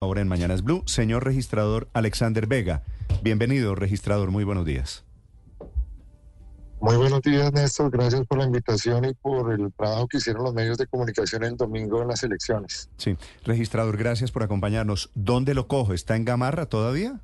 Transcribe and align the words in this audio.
Ahora 0.00 0.20
en 0.20 0.28
Mañanas 0.28 0.62
Blue, 0.62 0.84
señor 0.86 1.24
registrador 1.24 1.88
Alexander 1.92 2.46
Vega. 2.46 2.84
Bienvenido, 3.24 3.74
registrador, 3.74 4.30
muy 4.30 4.44
buenos 4.44 4.64
días. 4.64 5.04
Muy 6.80 6.96
buenos 6.96 7.20
días, 7.22 7.52
Néstor. 7.52 7.90
Gracias 7.90 8.24
por 8.28 8.38
la 8.38 8.44
invitación 8.44 9.04
y 9.06 9.14
por 9.14 9.52
el 9.52 9.72
trabajo 9.72 10.06
que 10.06 10.18
hicieron 10.18 10.44
los 10.44 10.54
medios 10.54 10.78
de 10.78 10.86
comunicación 10.86 11.42
el 11.42 11.56
domingo 11.56 12.00
en 12.00 12.06
las 12.06 12.22
elecciones. 12.22 12.88
Sí, 12.96 13.16
registrador, 13.44 13.96
gracias 13.96 14.30
por 14.30 14.44
acompañarnos. 14.44 15.10
¿Dónde 15.16 15.52
lo 15.52 15.66
cojo? 15.66 15.92
¿Está 15.92 16.14
en 16.14 16.24
Gamarra 16.24 16.66
todavía? 16.66 17.20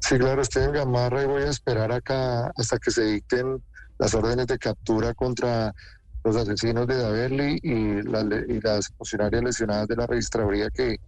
Sí, 0.00 0.16
claro, 0.16 0.40
estoy 0.40 0.62
en 0.62 0.72
Gamarra 0.72 1.24
y 1.24 1.26
voy 1.26 1.42
a 1.42 1.50
esperar 1.50 1.92
acá 1.92 2.54
hasta 2.56 2.78
que 2.78 2.90
se 2.90 3.04
dicten 3.04 3.62
las 3.98 4.14
órdenes 4.14 4.46
de 4.46 4.58
captura 4.58 5.12
contra 5.12 5.74
los 6.24 6.36
asesinos 6.36 6.86
de 6.86 6.96
Daverly 6.96 7.60
y, 7.62 7.70
y 7.70 8.60
las 8.62 8.88
funcionarias 8.96 9.44
lesionadas 9.44 9.88
de 9.88 9.96
la 9.96 10.06
registraduría 10.06 10.70
que 10.70 10.98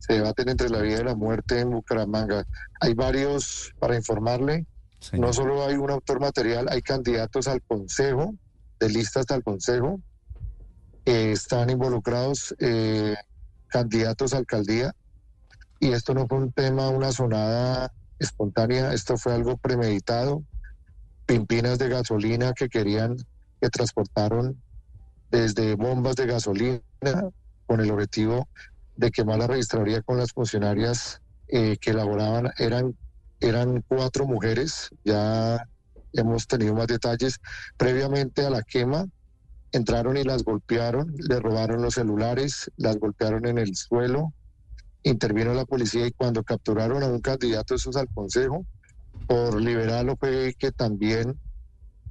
se 0.00 0.14
debaten 0.14 0.48
entre 0.48 0.70
la 0.70 0.80
vida 0.80 1.00
y 1.00 1.04
la 1.04 1.14
muerte 1.14 1.60
en 1.60 1.70
Bucaramanga. 1.70 2.44
Hay 2.80 2.94
varios, 2.94 3.72
para 3.78 3.94
informarle, 3.94 4.66
no 5.12 5.32
solo 5.32 5.64
hay 5.64 5.76
un 5.76 5.90
autor 5.90 6.20
material, 6.20 6.66
hay 6.70 6.82
candidatos 6.82 7.46
al 7.46 7.62
Consejo, 7.62 8.34
de 8.80 8.88
listas 8.88 9.26
al 9.28 9.44
Consejo, 9.44 10.00
que 11.04 11.32
están 11.32 11.70
involucrados 11.70 12.54
eh, 12.58 13.14
candidatos 13.68 14.32
a 14.32 14.38
alcaldía, 14.38 14.94
y 15.78 15.92
esto 15.92 16.14
no 16.14 16.26
fue 16.26 16.38
un 16.38 16.52
tema, 16.52 16.88
una 16.88 17.12
sonada 17.12 17.92
espontánea, 18.18 18.92
esto 18.92 19.16
fue 19.16 19.34
algo 19.34 19.58
premeditado, 19.58 20.42
pimpinas 21.26 21.78
de 21.78 21.88
gasolina 21.88 22.54
que 22.54 22.68
querían, 22.68 23.16
que 23.60 23.68
transportaron 23.68 24.60
desde 25.30 25.74
bombas 25.74 26.16
de 26.16 26.26
gasolina 26.26 26.80
con 27.66 27.80
el 27.80 27.90
objetivo 27.90 28.48
de 29.00 29.10
quemar 29.10 29.38
la 29.38 29.46
registraduría 29.46 30.02
con 30.02 30.18
las 30.18 30.32
funcionarias 30.32 31.20
eh, 31.48 31.78
que 31.80 31.90
elaboraban 31.90 32.52
eran, 32.58 32.94
eran 33.40 33.82
cuatro 33.88 34.26
mujeres, 34.26 34.90
ya 35.04 35.66
hemos 36.12 36.46
tenido 36.46 36.74
más 36.74 36.86
detalles. 36.86 37.40
Previamente 37.78 38.44
a 38.44 38.50
la 38.50 38.62
quema, 38.62 39.06
entraron 39.72 40.18
y 40.18 40.24
las 40.24 40.44
golpearon, 40.44 41.14
le 41.16 41.40
robaron 41.40 41.80
los 41.80 41.94
celulares, 41.94 42.70
las 42.76 42.98
golpearon 42.98 43.46
en 43.46 43.58
el 43.58 43.74
suelo, 43.74 44.34
intervino 45.02 45.54
la 45.54 45.64
policía 45.64 46.06
y 46.06 46.12
cuando 46.12 46.42
capturaron 46.42 47.02
a 47.02 47.06
un 47.06 47.20
candidato 47.20 47.74
esos 47.74 47.96
al 47.96 48.08
consejo, 48.08 48.66
por 49.26 49.60
liberarlo 49.60 50.16
fue 50.16 50.54
que 50.58 50.72
también 50.72 51.40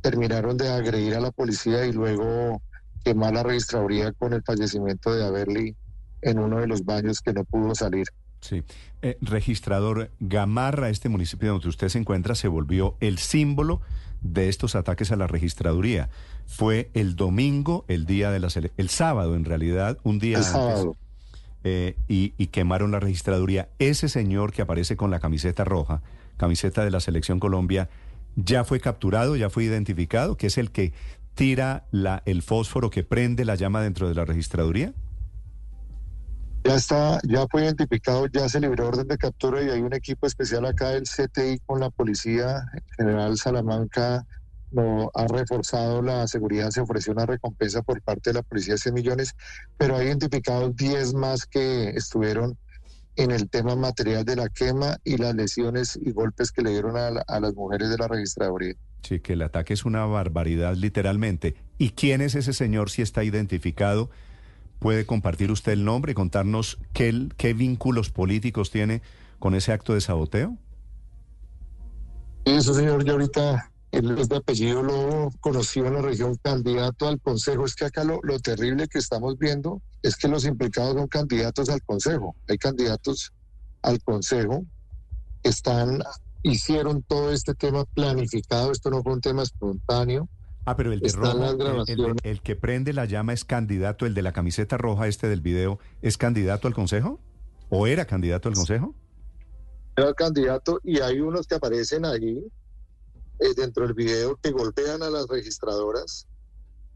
terminaron 0.01 0.57
de 0.57 0.69
agredir 0.69 1.15
a 1.15 1.19
la 1.19 1.31
policía 1.31 1.85
y 1.85 1.91
luego 1.91 2.63
quemar 3.03 3.33
la 3.33 3.43
registraduría 3.43 4.11
con 4.13 4.33
el 4.33 4.41
fallecimiento 4.41 5.13
de 5.13 5.23
Averly 5.23 5.75
en 6.21 6.39
uno 6.39 6.59
de 6.59 6.67
los 6.67 6.85
baños 6.85 7.21
que 7.21 7.33
no 7.33 7.43
pudo 7.43 7.75
salir. 7.75 8.07
Sí. 8.41 8.63
Eh, 9.01 9.17
registrador 9.21 10.11
Gamarra, 10.19 10.89
este 10.89 11.09
municipio 11.09 11.51
donde 11.51 11.67
usted 11.67 11.89
se 11.89 11.99
encuentra, 11.99 12.35
se 12.35 12.47
volvió 12.47 12.95
el 12.99 13.17
símbolo 13.17 13.81
de 14.21 14.49
estos 14.49 14.75
ataques 14.75 15.11
a 15.11 15.15
la 15.15 15.27
registraduría. 15.27 16.09
Fue 16.45 16.89
el 16.93 17.15
domingo, 17.15 17.85
el 17.87 18.05
día 18.05 18.31
de 18.31 18.39
la 18.39 18.49
el 18.77 18.89
sábado 18.89 19.35
en 19.35 19.45
realidad, 19.45 19.97
un 20.03 20.19
día 20.19 20.37
antes. 20.39 20.87
Eh, 21.65 21.97
y, 22.07 22.33
y, 22.37 22.47
quemaron 22.47 22.91
la 22.91 23.01
registraduría. 23.01 23.67
Ese 23.79 24.07
señor 24.07 24.53
que 24.53 24.61
aparece 24.61 24.95
con 24.95 25.11
la 25.11 25.19
camiseta 25.19 25.65
roja, 25.65 26.01
camiseta 26.37 26.85
de 26.85 26.91
la 26.91 27.01
Selección 27.01 27.41
Colombia, 27.41 27.89
ya 28.37 28.63
fue 28.63 28.79
capturado, 28.79 29.35
ya 29.35 29.49
fue 29.49 29.65
identificado, 29.65 30.37
que 30.37 30.47
es 30.47 30.57
el 30.57 30.71
que 30.71 30.93
tira 31.35 31.85
la, 31.91 32.23
el 32.25 32.41
fósforo 32.41 32.89
que 32.89 33.03
prende 33.03 33.45
la 33.45 33.55
llama 33.55 33.81
dentro 33.81 34.07
de 34.07 34.15
la 34.15 34.25
registraduría. 34.25 34.93
Ya 36.63 36.75
está, 36.75 37.19
ya 37.27 37.47
fue 37.49 37.63
identificado, 37.63 38.27
ya 38.27 38.49
se 38.49 38.59
libró 38.59 38.87
orden 38.87 39.07
de 39.07 39.17
captura 39.17 39.63
y 39.63 39.69
hay 39.69 39.81
un 39.81 39.93
equipo 39.93 40.27
especial 40.27 40.65
acá 40.65 40.89
del 40.89 41.03
CTI 41.03 41.59
con 41.65 41.79
la 41.79 41.89
policía. 41.89 42.65
General 42.97 43.37
Salamanca 43.37 44.25
no 44.71 45.09
ha 45.13 45.27
reforzado 45.27 46.01
la 46.01 46.27
seguridad, 46.27 46.69
se 46.69 46.81
ofreció 46.81 47.13
una 47.13 47.25
recompensa 47.25 47.81
por 47.81 48.01
parte 48.01 48.29
de 48.31 48.35
la 48.35 48.41
policía 48.43 48.73
de 48.73 48.79
100 48.79 48.93
millones, 48.93 49.35
pero 49.77 49.95
ha 49.95 50.03
identificado 50.03 50.69
10 50.69 51.13
más 51.13 51.45
que 51.45 51.89
estuvieron 51.89 52.57
en 53.15 53.31
el 53.31 53.49
tema 53.49 53.75
material 53.75 54.23
de 54.23 54.35
la 54.35 54.47
quema 54.49 54.97
y 55.03 55.17
las 55.17 55.35
lesiones 55.35 55.99
y 56.01 56.11
golpes 56.11 56.51
que 56.51 56.61
le 56.61 56.71
dieron 56.71 56.95
a, 56.95 57.39
las 57.39 57.53
mujeres 57.53 57.89
de 57.89 57.97
la 57.97 58.07
registraduría. 58.07 58.75
Sí, 59.03 59.19
que 59.19 59.33
el 59.33 59.41
ataque 59.41 59.73
es 59.73 59.85
una 59.85 60.05
barbaridad 60.05 60.75
literalmente. 60.75 61.55
¿Y 61.77 61.91
quién 61.91 62.21
es 62.21 62.35
ese 62.35 62.53
señor 62.53 62.89
si 62.89 63.01
está 63.01 63.23
identificado? 63.23 64.09
¿Puede 64.79 65.05
compartir 65.05 65.51
usted 65.51 65.73
el 65.73 65.85
nombre 65.85 66.13
y 66.13 66.15
contarnos 66.15 66.79
qué, 66.93 67.29
qué 67.37 67.53
vínculos 67.53 68.09
políticos 68.09 68.71
tiene 68.71 69.01
con 69.37 69.53
ese 69.53 69.71
acto 69.71 69.93
de 69.93 70.01
saboteo? 70.01 70.57
Eso, 72.45 72.73
señor, 72.73 73.03
yo 73.03 73.13
ahorita, 73.13 73.71
él 73.91 74.17
es 74.17 74.29
de 74.29 74.37
apellido 74.37 74.81
lo 74.81 75.29
conoció 75.41 75.85
en 75.85 75.95
la 75.95 76.01
región 76.01 76.35
candidato 76.41 77.07
al 77.07 77.19
Consejo. 77.19 77.65
Es 77.65 77.75
que 77.75 77.85
acá 77.85 78.03
lo, 78.03 78.19
lo 78.23 78.39
terrible 78.39 78.87
que 78.87 78.99
estamos 78.99 79.37
viendo 79.37 79.81
es 80.01 80.15
que 80.15 80.27
los 80.27 80.45
implicados 80.45 80.95
son 80.95 81.07
candidatos 81.07 81.69
al 81.69 81.83
Consejo. 81.83 82.35
Hay 82.47 82.57
candidatos 82.57 83.33
al 83.81 84.01
Consejo 84.01 84.65
están, 85.43 85.99
hicieron 86.43 87.03
todo 87.03 87.31
este 87.31 87.53
tema 87.53 87.85
planificado, 87.85 88.71
esto 88.71 88.89
no 88.89 89.01
fue 89.03 89.13
un 89.13 89.21
tema 89.21 89.43
espontáneo 89.43 90.27
Ah, 90.65 90.75
pero 90.75 90.91
el 90.91 90.99
de 90.99 92.19
el, 92.23 92.41
que 92.41 92.55
prende 92.55 92.93
la 92.93 93.05
llama 93.05 93.33
es 93.33 93.43
candidato, 93.43 94.05
el 94.05 94.13
de 94.13 94.21
la 94.21 94.33
camiseta 94.33 94.77
roja, 94.77 95.07
este 95.07 95.27
del 95.27 95.41
video, 95.41 95.79
¿es 96.01 96.17
candidato 96.17 96.67
al 96.67 96.73
Consejo? 96.73 97.19
¿O 97.69 97.87
era 97.87 98.05
candidato 98.05 98.49
al 98.49 98.55
Consejo? 98.55 98.93
Era 99.95 100.13
candidato 100.13 100.79
y 100.83 100.99
hay 100.99 101.19
unos 101.19 101.47
que 101.47 101.55
aparecen 101.55 102.05
ahí 102.05 102.43
eh, 103.39 103.53
dentro 103.55 103.85
del 103.85 103.93
video 103.93 104.35
que 104.37 104.51
golpean 104.51 105.01
a 105.01 105.09
las 105.09 105.27
registradoras 105.27 106.27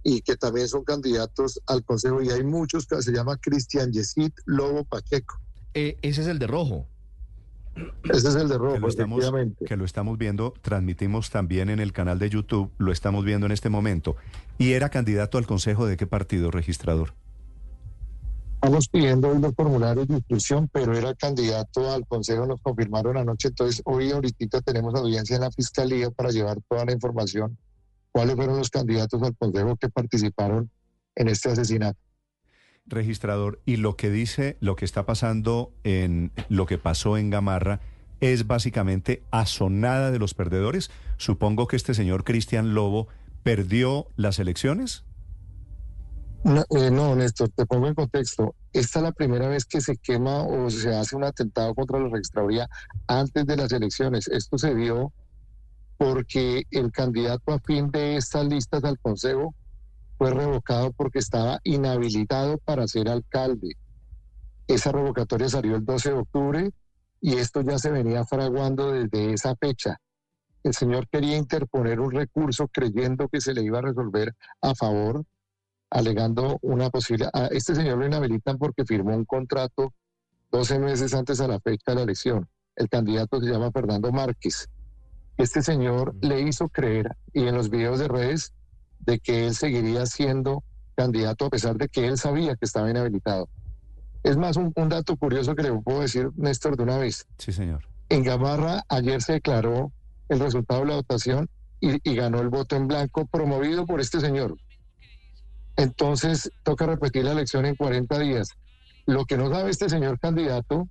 y 0.03 0.21
que 0.21 0.35
también 0.35 0.67
son 0.67 0.83
candidatos 0.83 1.61
al 1.65 1.83
Consejo 1.83 2.21
y 2.21 2.29
hay 2.29 2.43
muchos 2.43 2.85
que 2.85 3.01
se 3.01 3.11
llama 3.11 3.37
Cristian 3.37 3.91
Yesid 3.91 4.31
Lobo 4.45 4.83
Pacheco. 4.83 5.39
Eh, 5.73 5.97
ese 6.01 6.21
es 6.21 6.27
el 6.27 6.39
de 6.39 6.47
rojo. 6.47 6.87
Ese 7.75 8.27
es 8.27 8.35
el 8.35 8.47
de 8.47 8.57
rojo, 8.57 8.75
que 8.75 8.79
lo, 8.79 8.87
estamos, 8.87 9.25
que 9.65 9.77
lo 9.77 9.85
estamos 9.85 10.17
viendo, 10.17 10.53
transmitimos 10.61 11.31
también 11.31 11.69
en 11.69 11.79
el 11.79 11.91
canal 11.91 12.19
de 12.19 12.29
YouTube, 12.29 12.71
lo 12.77 12.91
estamos 12.91 13.25
viendo 13.25 13.47
en 13.47 13.51
este 13.51 13.69
momento. 13.69 14.15
¿Y 14.57 14.73
era 14.73 14.89
candidato 14.89 15.37
al 15.37 15.47
Consejo 15.47 15.87
de 15.87 15.97
qué 15.97 16.05
partido 16.05 16.51
registrador? 16.51 17.13
Estamos 18.55 18.87
pidiendo 18.87 19.29
hoy 19.29 19.39
los 19.39 19.53
formularios 19.55 20.07
de 20.07 20.15
inscripción, 20.15 20.69
pero 20.71 20.95
era 20.95 21.13
candidato 21.15 21.91
al 21.91 22.05
Consejo, 22.05 22.45
nos 22.45 22.61
confirmaron 22.61 23.17
anoche, 23.17 23.49
entonces 23.49 23.81
hoy 23.85 24.11
ahorita 24.11 24.61
tenemos 24.61 24.93
audiencia 24.95 25.35
en 25.35 25.41
la 25.41 25.51
Fiscalía 25.51 26.11
para 26.11 26.29
llevar 26.29 26.59
toda 26.69 26.85
la 26.85 26.93
información, 26.93 27.57
cuáles 28.11 28.35
fueron 28.35 28.57
los 28.57 28.69
candidatos 28.69 29.21
al 29.23 29.35
Consejo 29.35 29.75
que 29.75 29.89
participaron 29.89 30.69
en 31.15 31.27
este 31.27 31.49
asesinato 31.49 31.97
registrador, 32.85 33.59
y 33.65 33.77
lo 33.77 33.95
que 33.95 34.09
dice, 34.09 34.57
lo 34.59 34.75
que 34.75 34.85
está 34.85 35.05
pasando 35.05 35.71
en 35.83 36.31
lo 36.49 36.65
que 36.65 36.77
pasó 36.77 37.17
en 37.17 37.29
Gamarra 37.29 37.79
es 38.19 38.47
básicamente 38.47 39.23
asonada 39.31 40.11
de 40.11 40.19
los 40.19 40.33
perdedores. 40.33 40.91
Supongo 41.17 41.67
que 41.67 41.75
este 41.75 41.93
señor 41.93 42.23
Cristian 42.23 42.73
Lobo 42.73 43.07
perdió 43.43 44.07
las 44.15 44.39
elecciones. 44.39 45.03
No, 46.43 46.65
eh, 46.75 46.91
no, 46.91 47.15
Néstor, 47.15 47.49
te 47.49 47.65
pongo 47.65 47.87
en 47.87 47.95
contexto. 47.95 48.55
Esta 48.73 48.99
es 48.99 49.03
la 49.03 49.11
primera 49.11 49.47
vez 49.47 49.65
que 49.65 49.79
se 49.79 49.95
quema 49.97 50.43
o 50.43 50.69
se 50.69 50.93
hace 50.93 51.15
un 51.15 51.23
atentado 51.23 51.73
contra 51.73 51.99
la 51.99 52.09
registraduría 52.09 52.67
antes 53.07 53.45
de 53.45 53.55
las 53.55 53.71
elecciones. 53.71 54.27
Esto 54.27 54.57
se 54.57 54.75
dio 54.75 55.13
porque 55.97 56.63
el 56.71 56.91
candidato 56.91 57.53
a 57.53 57.59
fin 57.59 57.91
de 57.91 58.17
estas 58.17 58.45
listas 58.45 58.83
al 58.83 58.99
Consejo 58.99 59.53
fue 60.17 60.31
revocado 60.31 60.91
porque 60.91 61.19
estaba 61.19 61.59
inhabilitado 61.63 62.57
para 62.59 62.87
ser 62.87 63.09
alcalde. 63.09 63.75
Esa 64.67 64.91
revocatoria 64.91 65.49
salió 65.49 65.75
el 65.75 65.85
12 65.85 66.09
de 66.09 66.17
octubre 66.17 66.71
y 67.19 67.35
esto 67.35 67.61
ya 67.61 67.77
se 67.77 67.91
venía 67.91 68.25
fraguando 68.25 68.91
desde 68.91 69.33
esa 69.33 69.55
fecha. 69.55 69.97
El 70.63 70.73
señor 70.73 71.07
quería 71.09 71.37
interponer 71.37 71.99
un 71.99 72.11
recurso 72.11 72.67
creyendo 72.67 73.27
que 73.27 73.41
se 73.41 73.53
le 73.53 73.63
iba 73.63 73.79
a 73.79 73.83
resolver 73.83 74.33
a 74.61 74.73
favor, 74.75 75.25
alegando 75.89 76.57
una 76.61 76.89
posibilidad. 76.89 77.31
A 77.33 77.47
este 77.47 77.75
señor 77.75 77.97
lo 77.97 78.05
inhabilitan 78.05 78.57
porque 78.57 78.85
firmó 78.85 79.15
un 79.15 79.25
contrato 79.25 79.93
12 80.51 80.79
meses 80.79 81.13
antes 81.13 81.41
a 81.41 81.47
la 81.47 81.59
fecha 81.59 81.91
de 81.91 81.95
la 81.95 82.03
elección. 82.03 82.47
El 82.75 82.89
candidato 82.89 83.39
se 83.41 83.47
llama 83.47 83.71
Fernando 83.71 84.11
Márquez. 84.11 84.69
Este 85.37 85.61
señor 85.61 86.15
le 86.21 86.41
hizo 86.41 86.69
creer, 86.69 87.15
y 87.33 87.47
en 87.47 87.55
los 87.55 87.69
videos 87.69 87.99
de 87.99 88.07
redes 88.07 88.53
de 89.05 89.19
que 89.19 89.47
él 89.47 89.55
seguiría 89.55 90.05
siendo 90.05 90.63
candidato 90.95 91.45
a 91.45 91.49
pesar 91.49 91.77
de 91.77 91.89
que 91.89 92.07
él 92.07 92.17
sabía 92.17 92.55
que 92.55 92.65
estaba 92.65 92.89
inhabilitado. 92.89 93.49
Es 94.23 94.37
más, 94.37 94.55
un, 94.57 94.71
dato 94.87 95.17
curioso 95.17 95.55
que 95.55 95.63
le 95.63 95.73
puedo 95.73 96.01
decir, 96.01 96.29
Néstor, 96.35 96.77
de 96.77 96.83
una 96.83 96.97
vez. 96.97 97.27
Sí, 97.37 97.51
señor. 97.51 97.85
En 98.09 98.23
Gamarra 98.23 98.83
ayer 98.87 99.21
se 99.21 99.33
declaró 99.33 99.91
el 100.29 100.39
resultado 100.39 100.81
de 100.81 100.87
la 100.87 100.95
votación 100.95 101.49
y, 101.81 101.97
y 102.09 102.15
ganó 102.15 102.39
el 102.39 102.49
voto 102.49 102.75
en 102.75 102.87
blanco 102.87 103.25
promovido 103.25 103.85
por 103.85 103.99
este 103.99 104.21
señor. 104.21 104.55
Entonces, 105.75 106.49
toca 106.63 106.85
repetir 106.85 107.25
la 107.25 107.31
elección 107.31 107.65
en 107.65 107.75
40 107.75 108.19
días. 108.19 108.49
Lo 109.05 109.25
que 109.25 109.37
no 109.37 109.49
sabe 109.49 109.71
este 109.71 109.89
señor 109.89 110.19
candidato 110.19 110.87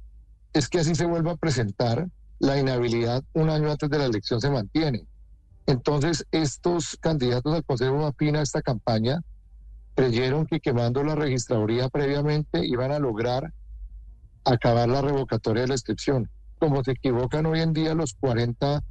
es 0.53 0.69
que 0.69 0.81
así 0.81 0.95
se 0.95 1.07
vuelva 1.07 1.33
a 1.33 1.37
presentar, 1.37 2.07
la 2.39 2.59
inhabilidad 2.59 3.23
un 3.35 3.51
año 3.51 3.71
antes 3.71 3.89
de 3.89 3.99
la 3.99 4.07
elección 4.07 4.41
se 4.41 4.51
mantiene. 4.51 5.07
Entonces, 5.67 6.27
estos 6.33 6.97
candidatos 7.01 7.55
al 7.55 7.65
Consejo 7.65 8.05
afín 8.07 8.37
esta 8.37 8.63
campaña 8.63 9.21
creyeron 9.95 10.47
que 10.47 10.61
quemando 10.61 11.03
la 11.05 11.15
registraduría 11.15 11.89
previamente 11.89 12.67
iban 12.67 12.93
a 12.93 12.99
lograr 12.99 13.53
acabar 14.45 14.89
la 14.89 15.03
revocatoria 15.03 15.63
de 15.63 15.69
la 15.69 15.75
inscripción. 15.75 16.31
Como 16.59 16.83
se 16.83 16.93
equivocan 16.93 17.47
hoy 17.47 17.61
en 17.61 17.73
día 17.73 17.95
los 17.95 18.15
40 18.15 18.83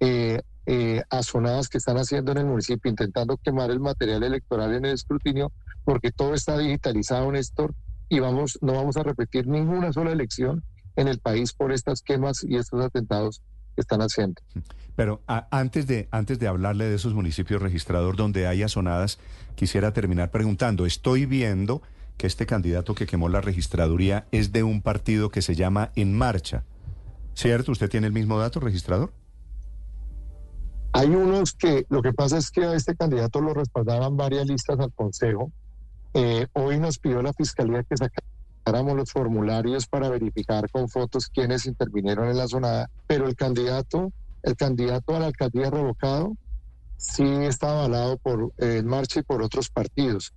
eh, 0.00 0.42
eh, 0.66 1.02
asonadas 1.10 1.68
que 1.68 1.78
están 1.78 1.96
haciendo 1.96 2.32
en 2.32 2.38
el 2.38 2.46
municipio, 2.46 2.90
intentando 2.90 3.36
quemar 3.38 3.70
el 3.70 3.80
material 3.80 4.22
electoral 4.22 4.74
en 4.74 4.84
el 4.84 4.94
escrutinio, 4.94 5.52
porque 5.84 6.10
todo 6.10 6.34
está 6.34 6.58
digitalizado, 6.58 7.30
Néstor, 7.32 7.74
y 8.08 8.20
vamos, 8.20 8.58
no 8.62 8.74
vamos 8.74 8.96
a 8.96 9.02
repetir 9.02 9.46
ninguna 9.46 9.92
sola 9.92 10.12
elección 10.12 10.62
en 10.96 11.08
el 11.08 11.18
país 11.18 11.52
por 11.52 11.72
estas 11.72 12.02
quemas 12.02 12.44
y 12.44 12.56
estos 12.56 12.84
atentados 12.84 13.42
están 13.80 14.00
haciendo. 14.00 14.40
Pero 14.96 15.22
antes, 15.26 15.86
de, 15.86 16.08
antes 16.10 16.38
de 16.38 16.46
hablarle 16.46 16.84
de 16.86 16.94
esos 16.94 17.14
municipios 17.14 17.60
registrador 17.60 18.16
donde 18.16 18.46
hay 18.46 18.62
asonadas, 18.62 19.18
quisiera 19.56 19.92
terminar 19.92 20.30
preguntando, 20.30 20.86
estoy 20.86 21.26
viendo 21.26 21.82
que 22.16 22.26
este 22.26 22.46
candidato 22.46 22.94
que 22.94 23.06
quemó 23.06 23.28
la 23.28 23.40
registraduría 23.40 24.26
es 24.30 24.52
de 24.52 24.62
un 24.62 24.82
partido 24.82 25.30
que 25.30 25.42
se 25.42 25.54
llama 25.54 25.90
En 25.96 26.16
Marcha. 26.16 26.62
¿Cierto? 27.34 27.72
¿Usted 27.72 27.90
tiene 27.90 28.06
el 28.06 28.12
mismo 28.12 28.38
dato, 28.38 28.60
registrador? 28.60 29.12
Hay 30.92 31.08
unos 31.08 31.54
que, 31.54 31.86
lo 31.88 32.02
que 32.02 32.12
pasa 32.12 32.38
es 32.38 32.52
que 32.52 32.64
a 32.64 32.74
este 32.74 32.94
candidato 32.94 33.40
lo 33.40 33.52
respaldaban 33.52 34.16
varias 34.16 34.46
listas 34.46 34.78
al 34.78 34.92
Consejo. 34.92 35.50
Eh, 36.14 36.46
hoy 36.52 36.78
nos 36.78 37.00
pidió 37.00 37.20
la 37.20 37.32
Fiscalía 37.32 37.82
que 37.82 37.96
los 38.66 39.10
formularios 39.10 39.86
para 39.86 40.08
verificar 40.08 40.70
con 40.70 40.88
fotos 40.88 41.28
quiénes 41.28 41.66
intervinieron 41.66 42.28
en 42.28 42.38
la 42.38 42.48
zona, 42.48 42.90
pero 43.06 43.26
el 43.26 43.36
candidato, 43.36 44.12
el 44.42 44.56
candidato 44.56 45.14
a 45.14 45.20
la 45.20 45.26
alcaldía 45.26 45.70
revocado 45.70 46.36
sí 46.96 47.24
está 47.24 47.70
avalado 47.70 48.16
por 48.18 48.52
eh, 48.58 48.78
En 48.78 48.86
Marcha 48.86 49.20
y 49.20 49.22
por 49.22 49.42
otros 49.42 49.68
partidos. 49.68 50.32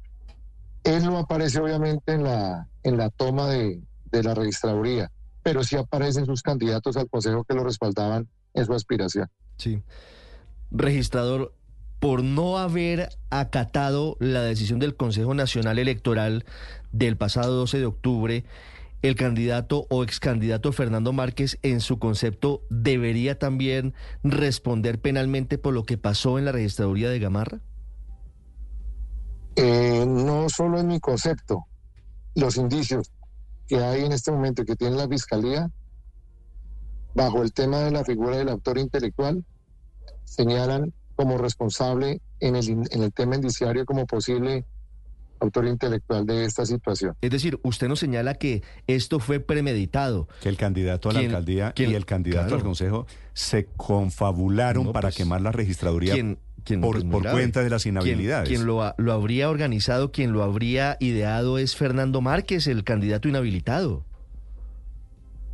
Él 0.84 1.06
no 1.06 1.18
aparece 1.18 1.60
obviamente 1.60 2.14
en 2.14 2.24
la, 2.24 2.68
en 2.84 2.98
la 2.98 3.10
toma 3.10 3.48
de, 3.48 3.82
de 4.12 4.24
la 4.24 4.34
registraduría, 4.34 5.12
pero 5.44 5.64
sí 5.64 5.76
aparecen 5.76 6.26
sus 6.26 6.42
candidatos 6.42 6.98
al 6.98 7.10
Consejo 7.10 7.44
que 7.44 7.56
lo 7.56 7.64
respaldaban 7.64 8.28
en 8.54 8.66
su 8.66 8.74
aspiración. 8.74 9.30
Sí 9.58 9.82
registrador, 10.72 11.54
por 12.00 12.24
no 12.24 12.58
haber 12.58 13.10
acatado 13.30 14.18
la 14.20 14.42
decisión 14.42 14.80
del 14.80 14.96
Consejo 14.96 15.34
Nacional 15.34 15.80
Electoral 15.80 16.46
del 16.98 17.18
pasado 17.18 17.56
12 17.56 17.80
de 17.80 17.86
octubre, 17.86 18.46
el 19.02 19.16
candidato 19.16 19.86
o 19.90 20.04
ex 20.04 20.20
candidato 20.20 20.72
Fernando 20.72 21.14
Márquez, 21.14 21.60
en 21.62 21.82
su 21.82 22.00
concepto, 22.00 22.64
debería 22.70 23.38
también 23.38 23.94
responder 24.24 25.00
penalmente 25.00 25.58
por 25.58 25.74
lo 25.74 25.84
que 25.84 25.98
pasó 25.98 26.40
en 26.40 26.46
la 26.46 26.52
registraduría 26.52 27.10
de 27.10 27.20
Gamarra? 27.20 27.62
Eh, 29.56 30.06
no 30.08 30.50
solo 30.50 30.80
en 30.80 30.88
mi 30.88 31.00
concepto, 31.00 31.66
los 32.36 32.58
indicios 32.58 33.12
que 33.68 33.78
hay 33.78 34.06
en 34.06 34.12
este 34.12 34.32
momento 34.32 34.66
que 34.66 34.76
tiene 34.76 34.96
la 34.96 35.08
Fiscalía 35.08 35.70
bajo 37.14 37.42
el 37.42 37.52
tema 37.52 37.80
de 37.80 37.92
la 37.92 38.04
figura 38.04 38.38
del 38.38 38.50
autor 38.50 38.78
intelectual 38.78 39.44
señalan 40.24 40.94
como 41.16 41.38
responsable 41.38 42.22
en 42.40 42.56
el, 42.56 42.70
en 42.92 43.04
el 43.04 43.12
tema 43.12 43.36
indiciario 43.36 43.86
como 43.86 44.06
posible 44.06 44.66
autor 45.40 45.68
intelectual 45.68 46.26
de 46.26 46.46
esta 46.46 46.66
situación. 46.66 47.16
Es 47.22 47.30
decir, 47.30 47.60
usted 47.64 47.88
nos 47.88 48.00
señala 48.00 48.36
que 48.36 48.64
esto 48.88 49.20
fue 49.20 49.40
premeditado. 49.40 50.28
Que 50.42 50.50
el 50.50 50.58
candidato 50.58 51.10
a 51.10 51.14
la 51.14 51.20
alcaldía 51.20 51.74
y 51.76 51.84
el 51.84 52.06
candidato 52.06 52.56
al 52.56 52.64
consejo 52.64 53.08
se 53.34 53.68
confabularon 53.78 54.92
para 54.92 55.10
pues, 55.10 55.16
quemar 55.16 55.42
la 55.42 55.52
registraduría 55.52 56.16
por, 56.82 57.10
por 57.10 57.30
cuenta 57.30 57.64
de 57.64 57.70
las 57.70 57.86
inhabilidades. 57.86 58.50
Quien, 58.50 58.66
lo, 58.66 58.94
lo, 58.98 59.14
habría 59.14 59.50
organizado, 59.50 60.12
quien 60.12 60.34
lo 60.34 60.44
habría 60.44 60.98
ideado 61.00 61.58
es 61.58 61.76
Fernando 61.76 62.22
Márquez, 62.22 62.68
el 62.68 62.84
candidato 62.84 63.28
inhabilitado. 63.28 64.04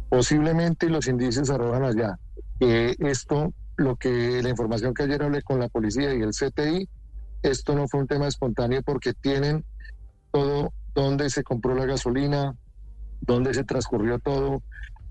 Posiblemente 0.09 0.89
los 0.89 1.07
indicios 1.07 1.49
arrojan 1.49 1.83
allá 1.83 2.19
que 2.59 2.95
esto 2.99 3.53
lo 3.75 3.95
que 3.95 4.41
la 4.43 4.49
información 4.49 4.93
que 4.93 5.03
ayer 5.03 5.23
hablé 5.23 5.41
con 5.41 5.59
la 5.59 5.67
policía 5.67 6.13
y 6.13 6.21
el 6.21 6.31
CTI, 6.31 6.87
esto 7.41 7.75
no 7.75 7.87
fue 7.87 8.01
un 8.01 8.07
tema 8.07 8.27
espontáneo 8.27 8.81
porque 8.83 9.13
tienen 9.13 9.65
todo 10.33 10.73
dónde 10.95 11.29
se 11.29 11.43
compró 11.43 11.75
la 11.75 11.85
gasolina, 11.85 12.55
dónde 13.21 13.53
se 13.53 13.63
transcurrió 13.63 14.19
todo. 14.19 14.63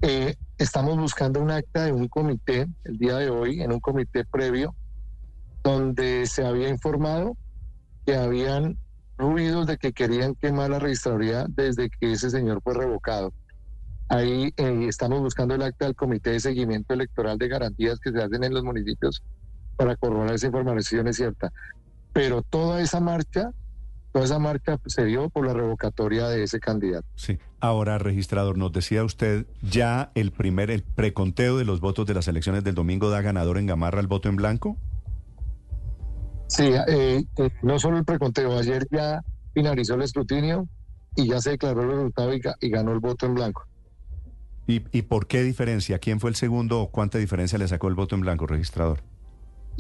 Eh, 0.02 0.34
estamos 0.58 0.98
buscando 0.98 1.40
un 1.40 1.52
acta 1.52 1.84
de 1.84 1.92
un 1.92 2.08
comité 2.08 2.66
el 2.84 2.98
día 2.98 3.16
de 3.16 3.30
hoy, 3.30 3.62
en 3.62 3.72
un 3.72 3.78
comité 3.78 4.24
previo, 4.24 4.74
donde 5.62 6.26
se 6.26 6.44
había 6.44 6.69
informado 6.69 7.36
que 8.04 8.16
habían 8.16 8.76
ruidos 9.16 9.69
de 9.69 9.76
que 9.76 9.92
querían 9.92 10.34
quemar 10.34 10.70
la 10.70 10.80
registraduría 10.80 11.46
desde 11.48 11.88
que 11.88 12.12
ese 12.12 12.28
señor 12.28 12.60
fue 12.62 12.75
revocado. 12.75 13.32
Ahí 14.08 14.52
eh, 14.56 14.86
estamos 14.88 15.20
buscando 15.20 15.54
el 15.54 15.62
acta 15.62 15.84
del 15.84 15.94
Comité 15.94 16.30
de 16.30 16.40
Seguimiento 16.40 16.94
Electoral 16.94 17.38
de 17.38 17.48
Garantías 17.48 18.00
que 18.00 18.10
se 18.10 18.20
hacen 18.20 18.42
en 18.42 18.52
los 18.52 18.64
municipios 18.64 19.22
para 19.76 19.94
corroborar 19.94 20.34
esa 20.34 20.48
información 20.48 21.06
es 21.06 21.16
cierta. 21.16 21.52
Pero 22.12 22.42
toda 22.42 22.82
esa 22.82 22.98
marcha, 22.98 23.52
toda 24.12 24.25
esa 24.26 24.38
marcha 24.38 24.79
se 24.87 25.05
dio 25.05 25.31
por 25.31 25.47
la 25.47 25.55
revocatoria 25.55 26.29
de 26.29 26.43
ese 26.44 26.61
candidato. 26.61 27.06
Sí. 27.17 27.38
Ahora, 27.61 27.99
registrador, 27.99 28.59
nos 28.59 28.73
decía 28.73 29.05
usted, 29.05 29.47
ya 29.62 30.11
el 30.14 30.32
primer, 30.32 30.70
el 30.70 30.82
preconteo 30.82 31.56
de 31.56 31.64
los 31.64 31.81
votos 31.81 32.06
de 32.06 32.14
las 32.14 32.29
elecciones 32.29 32.62
del 32.64 32.75
domingo 32.75 33.11
da 33.11 33.23
ganador 33.23 33.59
en 33.59 33.67
Gamarra 33.67 34.00
el 34.00 34.06
voto 34.06 34.29
en 34.29 34.37
blanco. 34.37 34.76
Sí, 36.49 36.64
eh, 36.64 37.25
eh, 37.38 37.50
no 37.62 37.79
solo 37.79 37.99
el 37.99 38.05
preconteo, 38.05 38.59
ayer 38.59 38.87
ya 38.91 39.23
finalizó 39.55 39.94
el 39.94 40.03
escrutinio 40.03 40.69
y 41.17 41.29
ya 41.29 41.41
se 41.41 41.50
declaró 41.50 41.82
el 41.82 41.91
resultado 41.91 42.32
y 42.61 42.69
ganó 42.69 42.93
el 42.93 42.99
voto 42.99 43.26
en 43.26 43.35
blanco. 43.35 43.67
¿Y, 44.67 44.82
¿Y, 44.93 45.03
por 45.03 45.26
qué 45.26 45.43
diferencia? 45.43 45.99
¿Quién 45.99 46.20
fue 46.20 46.31
el 46.31 46.37
segundo 46.37 46.81
o 46.81 46.91
cuánta 46.91 47.19
diferencia 47.19 47.59
le 47.59 47.67
sacó 47.67 47.88
el 47.88 47.94
voto 47.94 48.14
en 48.14 48.20
blanco, 48.20 48.47
registrador? 48.47 49.00